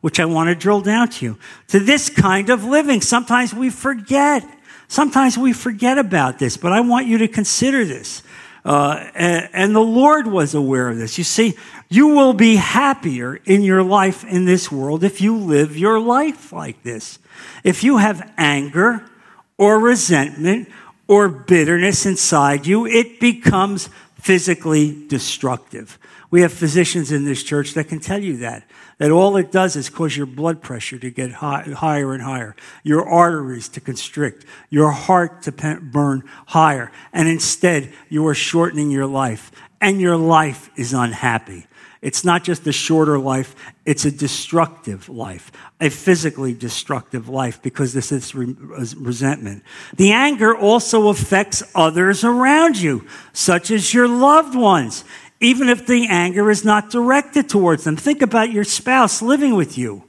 which 0.00 0.18
I 0.18 0.24
want 0.24 0.48
to 0.48 0.54
drill 0.54 0.80
down 0.80 1.08
to 1.10 1.24
you. 1.24 1.38
To 1.68 1.78
this 1.78 2.08
kind 2.08 2.48
of 2.48 2.64
living, 2.64 3.00
sometimes 3.00 3.52
we 3.52 3.68
forget. 3.68 4.46
Sometimes 4.88 5.36
we 5.36 5.52
forget 5.52 5.98
about 5.98 6.38
this, 6.38 6.56
but 6.56 6.72
I 6.72 6.80
want 6.80 7.06
you 7.06 7.18
to 7.18 7.28
consider 7.28 7.84
this. 7.84 8.22
Uh, 8.68 9.08
and, 9.14 9.48
and 9.54 9.74
the 9.74 9.80
Lord 9.80 10.26
was 10.26 10.54
aware 10.54 10.90
of 10.90 10.98
this. 10.98 11.16
You 11.16 11.24
see, 11.24 11.56
you 11.88 12.08
will 12.08 12.34
be 12.34 12.56
happier 12.56 13.36
in 13.46 13.62
your 13.62 13.82
life 13.82 14.24
in 14.24 14.44
this 14.44 14.70
world 14.70 15.02
if 15.02 15.22
you 15.22 15.38
live 15.38 15.74
your 15.74 15.98
life 15.98 16.52
like 16.52 16.82
this. 16.82 17.18
If 17.64 17.82
you 17.82 17.96
have 17.96 18.30
anger 18.36 19.08
or 19.56 19.78
resentment 19.78 20.68
or 21.06 21.30
bitterness 21.30 22.04
inside 22.04 22.66
you, 22.66 22.84
it 22.84 23.18
becomes 23.20 23.88
physically 24.18 25.06
destructive. 25.08 25.98
We 26.30 26.42
have 26.42 26.52
physicians 26.52 27.10
in 27.10 27.24
this 27.24 27.42
church 27.42 27.74
that 27.74 27.88
can 27.88 28.00
tell 28.00 28.22
you 28.22 28.38
that. 28.38 28.64
That 28.98 29.10
all 29.10 29.36
it 29.36 29.52
does 29.52 29.76
is 29.76 29.88
cause 29.88 30.16
your 30.16 30.26
blood 30.26 30.60
pressure 30.60 30.98
to 30.98 31.10
get 31.10 31.32
high, 31.32 31.62
higher 31.62 32.12
and 32.12 32.22
higher, 32.22 32.56
your 32.82 33.08
arteries 33.08 33.68
to 33.70 33.80
constrict, 33.80 34.44
your 34.70 34.90
heart 34.90 35.42
to 35.42 35.52
burn 35.52 36.24
higher, 36.48 36.90
and 37.12 37.28
instead 37.28 37.92
you 38.08 38.26
are 38.26 38.34
shortening 38.34 38.90
your 38.90 39.06
life, 39.06 39.52
and 39.80 40.00
your 40.00 40.16
life 40.16 40.68
is 40.76 40.92
unhappy. 40.92 41.66
It's 42.00 42.24
not 42.24 42.44
just 42.44 42.66
a 42.66 42.72
shorter 42.72 43.18
life, 43.18 43.56
it's 43.84 44.04
a 44.04 44.10
destructive 44.10 45.08
life, 45.08 45.50
a 45.80 45.90
physically 45.90 46.54
destructive 46.54 47.28
life 47.28 47.60
because 47.60 47.92
this 47.92 48.12
is 48.12 48.34
resentment. 48.34 49.64
The 49.96 50.12
anger 50.12 50.56
also 50.56 51.08
affects 51.08 51.62
others 51.74 52.22
around 52.22 52.76
you, 52.76 53.04
such 53.32 53.72
as 53.72 53.92
your 53.92 54.06
loved 54.06 54.54
ones, 54.54 55.04
even 55.40 55.68
if 55.68 55.86
the 55.86 56.06
anger 56.08 56.50
is 56.50 56.64
not 56.64 56.90
directed 56.90 57.48
towards 57.48 57.82
them. 57.84 57.96
Think 57.96 58.22
about 58.22 58.52
your 58.52 58.64
spouse 58.64 59.20
living 59.20 59.54
with 59.56 59.76
you. 59.76 60.04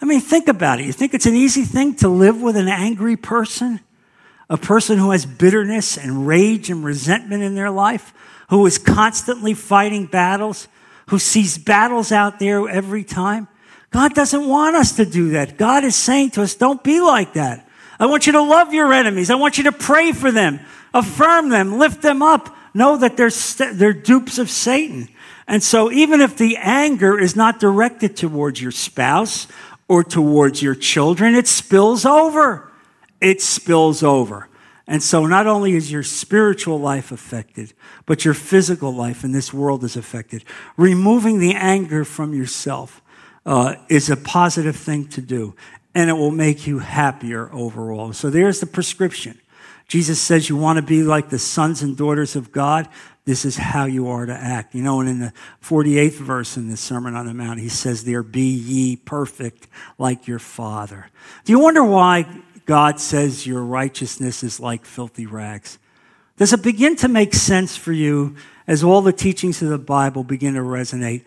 I 0.00 0.06
mean, 0.06 0.20
think 0.20 0.48
about 0.48 0.80
it. 0.80 0.86
You 0.86 0.92
think 0.92 1.12
it's 1.12 1.26
an 1.26 1.34
easy 1.34 1.64
thing 1.64 1.94
to 1.96 2.08
live 2.08 2.40
with 2.40 2.56
an 2.56 2.68
angry 2.68 3.16
person? 3.16 3.80
A 4.48 4.56
person 4.56 4.96
who 4.96 5.10
has 5.10 5.26
bitterness 5.26 5.98
and 5.98 6.26
rage 6.26 6.70
and 6.70 6.82
resentment 6.82 7.42
in 7.42 7.54
their 7.54 7.70
life, 7.70 8.14
who 8.48 8.64
is 8.64 8.78
constantly 8.78 9.52
fighting 9.52 10.06
battles? 10.06 10.68
Who 11.08 11.18
sees 11.18 11.58
battles 11.58 12.12
out 12.12 12.38
there 12.38 12.68
every 12.68 13.04
time. 13.04 13.48
God 13.90 14.14
doesn't 14.14 14.46
want 14.46 14.76
us 14.76 14.96
to 14.96 15.06
do 15.06 15.30
that. 15.30 15.56
God 15.56 15.84
is 15.84 15.96
saying 15.96 16.32
to 16.32 16.42
us, 16.42 16.54
don't 16.54 16.82
be 16.84 17.00
like 17.00 17.34
that. 17.34 17.68
I 17.98 18.06
want 18.06 18.26
you 18.26 18.32
to 18.32 18.42
love 18.42 18.72
your 18.72 18.92
enemies. 18.92 19.30
I 19.30 19.34
want 19.34 19.58
you 19.58 19.64
to 19.64 19.72
pray 19.72 20.12
for 20.12 20.30
them, 20.30 20.60
affirm 20.94 21.48
them, 21.48 21.78
lift 21.78 22.02
them 22.02 22.22
up. 22.22 22.54
Know 22.74 22.98
that 22.98 23.16
they're, 23.16 23.30
st- 23.30 23.76
they're 23.76 23.94
dupes 23.94 24.38
of 24.38 24.50
Satan. 24.50 25.08
And 25.46 25.62
so 25.62 25.90
even 25.90 26.20
if 26.20 26.36
the 26.36 26.58
anger 26.58 27.18
is 27.18 27.34
not 27.34 27.58
directed 27.58 28.16
towards 28.16 28.60
your 28.60 28.70
spouse 28.70 29.48
or 29.88 30.04
towards 30.04 30.62
your 30.62 30.74
children, 30.74 31.34
it 31.34 31.48
spills 31.48 32.04
over. 32.04 32.70
It 33.20 33.40
spills 33.40 34.02
over. 34.02 34.47
And 34.88 35.02
so 35.02 35.26
not 35.26 35.46
only 35.46 35.74
is 35.74 35.92
your 35.92 36.02
spiritual 36.02 36.80
life 36.80 37.12
affected, 37.12 37.74
but 38.06 38.24
your 38.24 38.32
physical 38.32 38.90
life 38.90 39.22
in 39.22 39.32
this 39.32 39.52
world 39.52 39.84
is 39.84 39.96
affected. 39.96 40.44
Removing 40.78 41.38
the 41.38 41.54
anger 41.54 42.06
from 42.06 42.32
yourself 42.32 43.02
uh, 43.44 43.74
is 43.90 44.08
a 44.08 44.16
positive 44.16 44.76
thing 44.76 45.06
to 45.08 45.20
do, 45.20 45.54
and 45.94 46.08
it 46.08 46.14
will 46.14 46.30
make 46.30 46.66
you 46.66 46.78
happier 46.78 47.52
overall. 47.52 48.14
So 48.14 48.30
there's 48.30 48.60
the 48.60 48.66
prescription. 48.66 49.38
Jesus 49.88 50.20
says 50.20 50.48
you 50.48 50.56
want 50.56 50.78
to 50.78 50.82
be 50.82 51.02
like 51.02 51.28
the 51.28 51.38
sons 51.38 51.82
and 51.82 51.94
daughters 51.94 52.34
of 52.34 52.50
God. 52.50 52.88
This 53.26 53.44
is 53.44 53.58
how 53.58 53.84
you 53.84 54.08
are 54.08 54.24
to 54.24 54.32
act. 54.32 54.74
You 54.74 54.82
know, 54.82 55.00
and 55.00 55.08
in 55.08 55.18
the 55.18 55.34
48th 55.62 56.12
verse 56.12 56.56
in 56.56 56.70
the 56.70 56.78
Sermon 56.78 57.14
on 57.14 57.26
the 57.26 57.34
Mount, 57.34 57.60
he 57.60 57.68
says, 57.68 58.04
There 58.04 58.22
be 58.22 58.54
ye 58.54 58.96
perfect 58.96 59.68
like 59.98 60.26
your 60.26 60.38
Father. 60.38 61.10
Do 61.44 61.52
you 61.52 61.58
wonder 61.58 61.84
why 61.84 62.26
God 62.68 63.00
says 63.00 63.46
your 63.46 63.62
righteousness 63.62 64.44
is 64.44 64.60
like 64.60 64.84
filthy 64.84 65.24
rags? 65.24 65.78
Does 66.36 66.52
it 66.52 66.62
begin 66.62 66.96
to 66.96 67.08
make 67.08 67.32
sense 67.32 67.78
for 67.78 67.94
you 67.94 68.36
as 68.66 68.84
all 68.84 69.00
the 69.00 69.10
teachings 69.10 69.62
of 69.62 69.70
the 69.70 69.78
Bible 69.78 70.22
begin 70.22 70.52
to 70.52 70.60
resonate? 70.60 71.24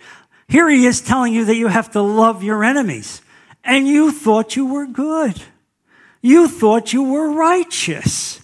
Here 0.48 0.70
he 0.70 0.86
is 0.86 1.02
telling 1.02 1.34
you 1.34 1.46
that 1.46 1.56
you 1.56 1.68
have 1.68 1.90
to 1.94 2.02
love 2.02 2.44
your 2.44 2.64
enemies, 2.64 3.24
and 3.64 3.88
you 3.88 4.12
thought 4.12 4.56
you 4.56 4.68
were 4.68 4.86
good. 4.86 5.42
You 6.22 6.48
thought 6.48 6.94
you 6.94 7.02
were 7.02 7.32
righteous. 7.32 8.40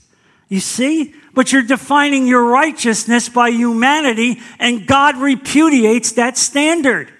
You 0.50 0.60
see? 0.60 1.14
But 1.36 1.54
you're 1.54 1.62
defining 1.62 2.26
your 2.26 2.46
righteousness 2.46 3.30
by 3.30 3.52
humanity, 3.52 4.42
and 4.58 4.88
God 4.88 5.18
repudiates 5.18 6.14
that 6.14 6.36
standard. 6.36 7.14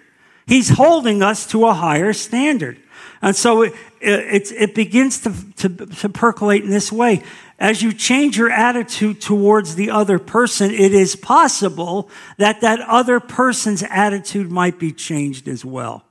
He's 0.48 0.70
holding 0.70 1.22
us 1.22 1.46
to 1.48 1.68
a 1.68 1.74
higher 1.74 2.14
standard. 2.14 2.82
And 3.22 3.36
so 3.36 3.64
it, 3.64 3.74
it, 4.00 4.52
it 4.52 4.76
begins 4.76 5.22
to, 5.22 5.34
to, 5.58 5.70
to 5.70 6.10
percolate 6.10 6.64
in 6.64 6.70
this 6.70 6.92
way. 6.92 7.24
As 7.60 7.82
you 7.82 7.92
change 7.92 8.38
your 8.38 8.52
attitude 8.52 9.20
towards 9.20 9.76
the 9.76 9.90
other 9.90 10.20
person, 10.20 10.72
it 10.72 10.94
is 10.94 11.16
possible 11.16 12.10
that 12.38 12.62
that 12.62 12.80
other 12.82 13.20
person's 13.20 13.84
attitude 13.84 14.52
might 14.52 14.78
be 14.78 14.92
changed 14.92 15.48
as 15.48 15.66
well. 15.66 16.04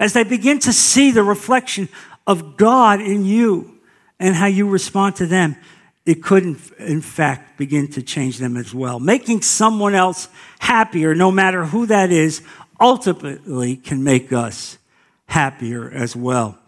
As 0.00 0.12
they 0.12 0.24
begin 0.24 0.58
to 0.60 0.72
see 0.72 1.10
the 1.10 1.22
reflection 1.22 1.88
of 2.26 2.56
God 2.56 3.00
in 3.00 3.24
you 3.24 3.78
and 4.18 4.34
how 4.34 4.46
you 4.46 4.68
respond 4.68 5.16
to 5.16 5.26
them, 5.26 5.56
it 6.04 6.22
could, 6.22 6.56
in 6.78 7.00
fact, 7.00 7.58
begin 7.58 7.88
to 7.88 8.02
change 8.02 8.38
them 8.38 8.56
as 8.56 8.74
well. 8.74 8.98
Making 8.98 9.42
someone 9.42 9.94
else 9.94 10.28
happier, 10.58 11.14
no 11.14 11.30
matter 11.30 11.66
who 11.66 11.86
that 11.86 12.10
is, 12.10 12.42
ultimately 12.80 13.76
can 13.76 14.02
make 14.02 14.32
us 14.32 14.77
happier 15.28 15.90
as 15.90 16.16
well. 16.16 16.58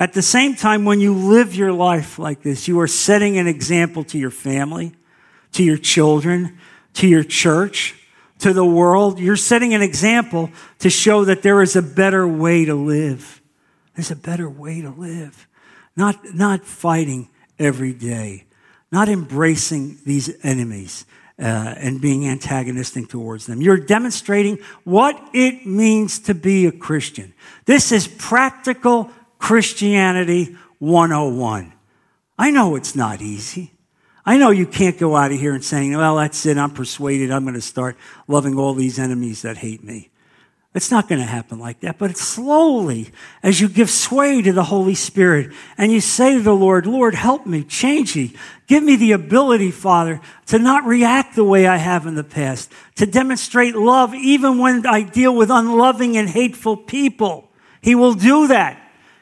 At 0.00 0.12
the 0.12 0.22
same 0.22 0.56
time, 0.56 0.84
when 0.84 1.00
you 1.00 1.14
live 1.14 1.54
your 1.54 1.72
life 1.72 2.18
like 2.18 2.42
this, 2.42 2.66
you 2.66 2.80
are 2.80 2.88
setting 2.88 3.38
an 3.38 3.46
example 3.46 4.02
to 4.04 4.18
your 4.18 4.30
family, 4.30 4.92
to 5.52 5.62
your 5.62 5.76
children, 5.76 6.58
to 6.94 7.06
your 7.06 7.22
church, 7.22 7.94
to 8.40 8.52
the 8.52 8.64
world. 8.64 9.20
You're 9.20 9.36
setting 9.36 9.72
an 9.74 9.82
example 9.82 10.50
to 10.80 10.90
show 10.90 11.24
that 11.26 11.42
there 11.42 11.62
is 11.62 11.76
a 11.76 11.82
better 11.82 12.26
way 12.26 12.64
to 12.64 12.74
live. 12.74 13.40
There's 13.94 14.10
a 14.10 14.16
better 14.16 14.50
way 14.50 14.80
to 14.80 14.90
live. 14.90 15.46
Not, 15.96 16.34
not 16.34 16.64
fighting 16.64 17.28
every 17.58 17.92
day 17.92 18.46
not 18.94 19.08
embracing 19.08 19.98
these 20.06 20.32
enemies 20.44 21.04
uh, 21.38 21.74
and 21.76 22.00
being 22.00 22.28
antagonistic 22.28 23.08
towards 23.08 23.46
them. 23.46 23.60
You're 23.60 23.78
demonstrating 23.78 24.58
what 24.84 25.20
it 25.32 25.66
means 25.66 26.20
to 26.20 26.34
be 26.34 26.66
a 26.66 26.72
Christian. 26.72 27.34
This 27.64 27.90
is 27.92 28.06
practical 28.06 29.10
Christianity 29.38 30.56
101. 30.78 31.72
I 32.38 32.50
know 32.50 32.76
it's 32.76 32.94
not 32.94 33.20
easy. 33.20 33.72
I 34.26 34.38
know 34.38 34.50
you 34.50 34.66
can't 34.66 34.98
go 34.98 35.16
out 35.16 35.32
of 35.32 35.38
here 35.38 35.54
and 35.54 35.64
saying, 35.64 35.96
well, 35.96 36.16
that's 36.16 36.46
it. 36.46 36.56
I'm 36.56 36.70
persuaded. 36.70 37.30
I'm 37.30 37.42
going 37.42 37.54
to 37.54 37.60
start 37.60 37.96
loving 38.26 38.56
all 38.56 38.72
these 38.72 38.98
enemies 38.98 39.42
that 39.42 39.58
hate 39.58 39.84
me. 39.84 40.10
It's 40.74 40.90
not 40.90 41.08
going 41.08 41.20
to 41.20 41.26
happen 41.26 41.60
like 41.60 41.80
that, 41.80 41.98
but 41.98 42.10
it's 42.10 42.20
slowly 42.20 43.12
as 43.44 43.60
you 43.60 43.68
give 43.68 43.88
sway 43.88 44.42
to 44.42 44.52
the 44.52 44.64
Holy 44.64 44.96
Spirit 44.96 45.52
and 45.78 45.92
you 45.92 46.00
say 46.00 46.34
to 46.34 46.42
the 46.42 46.54
Lord, 46.54 46.84
Lord, 46.84 47.14
help 47.14 47.46
me, 47.46 47.62
change 47.62 48.16
me. 48.16 48.34
Give 48.66 48.82
me 48.82 48.96
the 48.96 49.12
ability, 49.12 49.70
Father, 49.70 50.20
to 50.46 50.58
not 50.58 50.84
react 50.84 51.36
the 51.36 51.44
way 51.44 51.68
I 51.68 51.76
have 51.76 52.06
in 52.06 52.16
the 52.16 52.24
past, 52.24 52.72
to 52.96 53.06
demonstrate 53.06 53.76
love 53.76 54.14
even 54.14 54.58
when 54.58 54.84
I 54.84 55.02
deal 55.02 55.36
with 55.36 55.48
unloving 55.48 56.16
and 56.16 56.28
hateful 56.28 56.76
people. 56.76 57.48
He 57.80 57.94
will 57.94 58.14
do 58.14 58.48
that. 58.48 58.80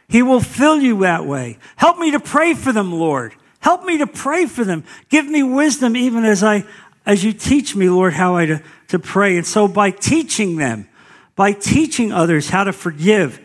He 0.09 0.23
will 0.23 0.41
fill 0.41 0.81
you 0.81 1.01
that 1.01 1.27
way. 1.27 1.59
Help 1.77 1.99
me 1.99 2.13
to 2.13 2.21
pray 2.21 2.55
for 2.55 2.73
them, 2.73 2.93
Lord. 2.93 3.35
Help 3.61 3.85
me 3.85 3.99
to 3.99 4.07
pray 4.07 4.47
for 4.47 4.65
them. 4.65 4.85
Give 5.11 5.27
me 5.27 5.43
wisdom 5.43 5.97
even 5.97 6.25
as 6.25 6.43
I, 6.43 6.65
as 7.05 7.23
you 7.23 7.35
teach 7.35 7.77
me, 7.77 7.91
Lord, 7.91 8.15
how 8.15 8.37
I 8.37 8.47
to, 8.47 8.63
to 8.89 8.99
pray. 8.99 9.37
And 9.37 9.47
so 9.47 9.69
by 9.69 9.91
teaching 9.91 10.57
them, 10.57 10.89
by 11.35 11.53
teaching 11.53 12.13
others 12.13 12.51
how 12.51 12.65
to 12.65 12.73
forgive 12.73 13.41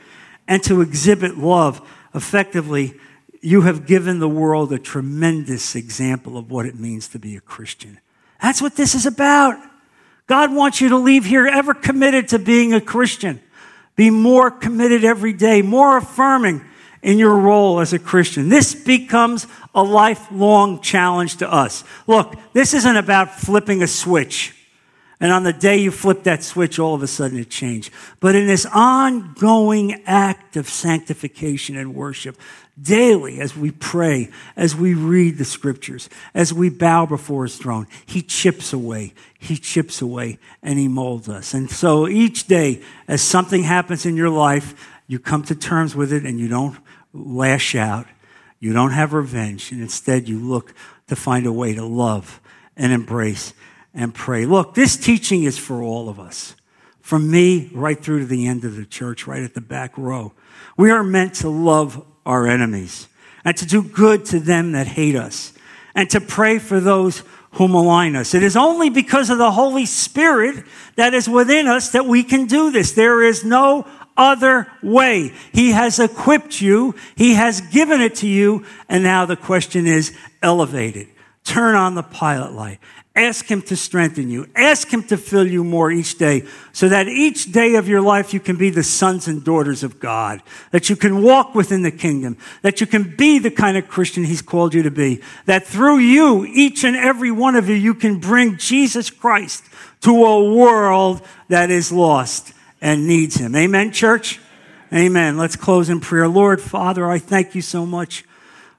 and 0.48 0.64
to 0.64 0.82
exhibit 0.82 1.38
love 1.38 1.82
effectively, 2.14 2.94
you 3.42 3.62
have 3.62 3.86
given 3.86 4.20
the 4.20 4.28
world 4.28 4.74
a 4.74 4.80
tremendous 4.80 5.76
example 5.76 6.38
of 6.38 6.50
what 6.50 6.66
it 6.66 6.76
means 6.76 7.08
to 7.10 7.20
be 7.20 7.36
a 7.36 7.42
Christian. 7.42 8.00
That's 8.42 8.62
what 8.62 8.76
this 8.76 8.96
is 8.96 9.06
about. 9.06 9.58
God 10.26 10.54
wants 10.54 10.82
you 10.82 10.90
to 10.90 10.98
leave 10.98 11.26
here 11.26 11.48
ever 11.48 11.74
committed 11.74 12.30
to 12.30 12.40
being 12.40 12.74
a 12.74 12.82
Christian. 12.82 13.42
Be 13.96 14.10
more 14.10 14.52
committed 14.52 15.04
every 15.04 15.34
day, 15.34 15.62
more 15.62 15.98
affirming 15.98 16.64
in 17.02 17.18
your 17.18 17.38
role 17.38 17.80
as 17.80 17.94
a 17.94 18.00
Christian. 18.00 18.50
This 18.50 18.76
becomes 18.76 19.48
a 19.74 19.82
lifelong 19.82 20.82
challenge 20.82 21.38
to 21.38 21.52
us. 21.52 21.84
Look, 22.06 22.36
this 22.54 22.74
isn't 22.74 22.98
about 22.98 23.40
flipping 23.40 23.82
a 23.82 23.88
switch. 23.88 24.54
And 25.20 25.32
on 25.32 25.44
the 25.44 25.54
day 25.54 25.78
you 25.78 25.90
flip 25.90 26.24
that 26.24 26.44
switch, 26.44 26.78
all 26.78 26.94
of 26.94 27.02
a 27.02 27.08
sudden 27.08 27.40
it 27.40 27.50
changed. 27.50 27.92
But 28.20 28.36
in 28.36 28.46
this 28.46 28.68
ongoing 28.68 30.04
act 30.06 30.56
of 30.56 30.70
sanctification 30.70 31.76
and 31.76 31.96
worship, 31.96 32.38
daily 32.80 33.40
as 33.40 33.58
we 33.58 33.72
pray, 33.72 34.30
as 34.56 34.76
we 34.76 34.94
read 34.94 35.40
the 35.40 35.46
scriptures, 35.46 36.08
as 36.36 36.54
we 36.54 36.70
bow 36.70 37.08
before 37.08 37.46
his 37.46 37.58
throne, 37.58 37.88
he 38.06 38.22
chips 38.22 38.74
away, 38.74 39.14
he 39.40 39.58
chips 39.58 40.02
away, 40.02 40.38
and 40.62 40.78
he 40.78 40.88
molds 40.88 41.28
us. 41.28 41.56
And 41.56 41.72
so 41.72 42.08
each 42.08 42.46
day, 42.46 42.84
as 43.08 43.22
something 43.24 43.64
happens 43.64 44.06
in 44.06 44.16
your 44.16 44.30
life, 44.30 44.76
you 45.08 45.18
come 45.18 45.42
to 45.44 45.56
terms 45.56 45.96
with 45.96 46.14
it 46.14 46.26
and 46.26 46.40
you 46.40 46.48
don't 46.48 46.78
lash 47.12 47.74
out, 47.74 48.06
you 48.60 48.72
don't 48.72 48.92
have 48.92 49.14
revenge, 49.14 49.72
and 49.72 49.82
instead 49.82 50.30
you 50.30 50.40
look 50.40 50.76
to 51.08 51.16
find 51.16 51.48
a 51.48 51.52
way 51.52 51.74
to 51.74 51.86
love 51.86 52.40
and 52.76 52.94
embrace 52.94 53.54
and 53.94 54.14
pray. 54.14 54.46
Look, 54.46 54.74
this 54.74 54.98
teaching 54.98 55.44
is 55.44 55.58
for 55.58 55.82
all 55.82 56.10
of 56.10 56.20
us. 56.20 56.56
From 57.02 57.32
me 57.32 57.70
right 57.74 58.00
through 58.00 58.20
to 58.20 58.26
the 58.26 58.48
end 58.48 58.66
of 58.66 58.76
the 58.76 58.86
church, 58.86 59.28
right 59.28 59.42
at 59.42 59.54
the 59.54 59.62
back 59.62 59.98
row. 59.98 60.34
We 60.76 60.92
are 60.92 61.04
meant 61.04 61.36
to 61.36 61.50
love 61.50 62.06
our 62.26 62.48
enemies 62.48 63.08
and 63.46 63.56
to 63.58 63.66
do 63.66 63.82
good 63.82 64.26
to 64.26 64.40
them 64.40 64.74
that 64.74 64.88
hate 64.88 65.16
us 65.16 65.54
and 65.96 66.10
to 66.10 66.20
pray 66.20 66.60
for 66.60 66.80
those 66.80 67.24
who 67.52 67.68
malign 67.68 68.16
us. 68.16 68.36
It 68.36 68.44
is 68.44 68.56
only 68.56 68.90
because 68.90 69.30
of 69.30 69.38
the 69.38 69.52
Holy 69.52 69.86
Spirit 69.86 70.66
that 70.96 71.14
is 71.14 71.30
within 71.30 71.68
us 71.68 71.92
that 71.92 72.06
we 72.06 72.24
can 72.24 72.46
do 72.46 72.72
this. 72.72 72.92
There 72.92 73.24
is 73.24 73.44
no 73.44 73.88
other 74.16 74.72
way. 74.84 75.34
He 75.54 75.72
has 75.72 76.00
equipped 76.00 76.62
you. 76.62 76.94
He 77.16 77.36
has 77.36 77.62
given 77.62 78.02
it 78.02 78.16
to 78.16 78.28
you. 78.28 78.66
And 78.90 79.04
now 79.04 79.26
the 79.26 79.36
question 79.36 79.88
is 79.88 80.16
elevate 80.42 80.96
it. 80.96 81.08
Turn 81.48 81.76
on 81.76 81.96
the 81.96 82.04
pilot 82.04 82.54
light 82.54 82.80
Ask 83.18 83.50
Him 83.50 83.64
to 83.64 83.76
strengthen 83.76 84.30
you. 84.30 84.48
Ask 84.56 84.94
Him 84.94 85.02
to 85.06 85.18
fill 85.18 85.48
you 85.48 85.64
more 85.64 85.92
each 85.92 86.20
day 86.20 86.44
so 86.72 86.88
that 86.88 87.08
each 87.08 87.52
day 87.52 87.74
of 87.74 87.88
your 87.88 88.00
life 88.00 88.32
you 88.32 88.40
can 88.40 88.58
be 88.58 88.70
the 88.70 88.84
sons 88.84 89.28
and 89.28 89.44
daughters 89.44 89.82
of 89.82 90.00
God, 90.00 90.44
that 90.70 90.88
you 90.88 90.96
can 90.96 91.24
walk 91.24 91.56
within 91.56 91.82
the 91.82 91.90
kingdom, 91.90 92.38
that 92.62 92.80
you 92.80 92.86
can 92.86 93.16
be 93.16 93.40
the 93.40 93.50
kind 93.50 93.76
of 93.76 93.88
Christian 93.88 94.24
He's 94.24 94.44
called 94.44 94.76
you 94.76 94.84
to 94.84 94.92
be, 94.92 95.24
that 95.48 95.66
through 95.66 95.98
you, 95.98 96.46
each 96.46 96.84
and 96.84 96.96
every 96.96 97.32
one 97.32 97.56
of 97.56 97.68
you, 97.68 97.76
you 97.76 97.96
can 97.96 98.20
bring 98.20 98.58
Jesus 98.58 99.10
Christ 99.10 99.64
to 100.02 100.12
a 100.12 100.54
world 100.54 101.24
that 101.48 101.72
is 101.72 101.92
lost 101.92 102.54
and 102.82 103.08
needs 103.08 103.38
Him. 103.38 103.56
Amen, 103.56 103.92
church? 103.92 104.40
Amen. 104.94 105.40
Let's 105.40 105.56
close 105.56 105.90
in 105.90 106.02
prayer. 106.02 106.28
Lord, 106.28 106.62
Father, 106.62 107.10
I 107.10 107.18
thank 107.18 107.56
you 107.56 107.64
so 107.64 107.84
much 107.84 108.26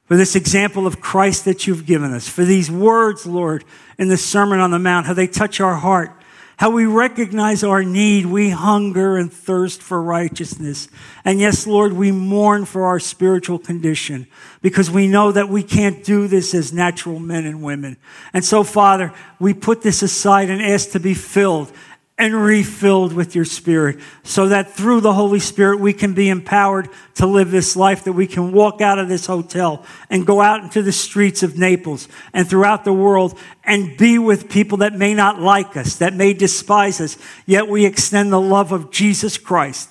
for 0.09 0.17
this 0.17 0.35
example 0.35 0.87
of 0.87 1.03
Christ 1.03 1.45
that 1.45 1.67
you've 1.67 1.85
given 1.85 2.15
us, 2.15 2.27
for 2.27 2.45
these 2.45 2.71
words, 2.71 3.27
Lord, 3.27 3.63
in 3.99 4.09
the 4.09 4.17
Sermon 4.17 4.59
on 4.59 4.71
the 4.71 4.79
Mount, 4.79 5.07
how 5.07 5.13
they 5.13 5.27
touch 5.27 5.61
our 5.61 5.75
heart, 5.75 6.11
how 6.57 6.71
we 6.71 6.87
recognize 6.87 7.63
our 7.63 7.85
need. 7.85 8.27
We 8.27 8.51
hunger 8.51 9.17
and 9.17 9.33
thirst 9.33 9.81
for 9.81 10.03
righteousness. 10.03 10.89
And 11.25 11.39
yes, 11.39 11.67
Lord, 11.67 11.93
we 11.93 12.11
mourn 12.11 12.65
for 12.65 12.87
our 12.87 12.99
spiritual 12.99 13.59
condition 13.59 14.27
because 14.61 14.91
we 14.91 15.07
know 15.07 15.31
that 15.31 15.51
we 15.51 15.63
can't 15.63 16.03
do 16.03 16.27
this 16.27 16.55
as 16.55 16.73
natural 16.73 17.21
men 17.21 17.45
and 17.45 17.63
women. 17.63 17.97
And 18.33 18.45
so, 18.45 18.65
Father, 18.65 19.13
we 19.39 19.55
put 19.55 19.83
this 19.83 20.03
aside 20.03 20.51
and 20.51 20.61
ask 20.61 20.91
to 20.93 21.01
be 21.01 21.15
filled 21.15 21.71
and 22.19 22.35
refilled 22.35 23.13
with 23.13 23.37
your 23.37 23.45
Spirit 23.45 24.01
so 24.25 24.49
that 24.49 24.73
through 24.73 25.01
the 25.01 25.13
Holy 25.13 25.39
Spirit 25.39 25.79
we 25.79 25.93
can 25.93 26.15
be 26.15 26.29
empowered 26.29 26.89
to 27.15 27.27
live 27.27 27.51
this 27.51 27.77
life, 27.77 28.05
that 28.05 28.13
we 28.13 28.27
can 28.27 28.51
walk 28.51 28.81
out 28.81 28.99
of 28.99 29.09
this 29.09 29.27
hotel 29.27 29.87
and 30.11 30.27
go 30.27 30.41
out 30.41 30.65
into 30.65 30.83
the 30.83 30.93
streets 30.93 31.45
of 31.45 31.57
Naples 31.57 32.09
and 32.33 32.49
throughout 32.49 32.85
the 32.85 32.93
world 32.93 33.39
and 33.63 33.97
be 33.97 34.19
with 34.19 34.51
people 34.51 34.79
that 34.79 34.95
may 34.95 35.15
not 35.15 35.41
like 35.41 35.77
us, 35.77 35.97
that 35.97 36.13
may 36.13 36.35
despise 36.35 37.01
us, 37.01 37.17
yet 37.47 37.69
we 37.69 37.87
extend 37.87 38.33
the 38.33 38.41
love 38.41 38.73
of 38.73 38.91
Jesus 38.91 39.39
Christ, 39.39 39.89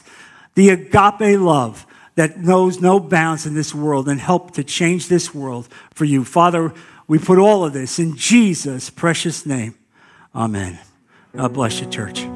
the 0.55 0.69
agape 0.69 1.39
love 1.39 1.85
that 2.15 2.39
knows 2.39 2.81
no 2.81 2.99
bounds 2.99 3.45
in 3.45 3.53
this 3.53 3.73
world 3.73 4.09
and 4.09 4.19
help 4.19 4.51
to 4.51 4.63
change 4.63 5.07
this 5.07 5.33
world 5.33 5.69
for 5.93 6.03
you. 6.03 6.25
Father, 6.25 6.73
We 7.07 7.19
put 7.19 7.39
all 7.39 7.63
of 7.63 7.73
this 7.73 7.99
in 7.99 8.15
Jesus' 8.15 8.89
precious 8.89 9.45
name. 9.45 9.75
Amen. 10.35 10.77
God 11.37 11.53
bless 11.53 11.79
you, 11.79 11.85
church. 11.85 12.27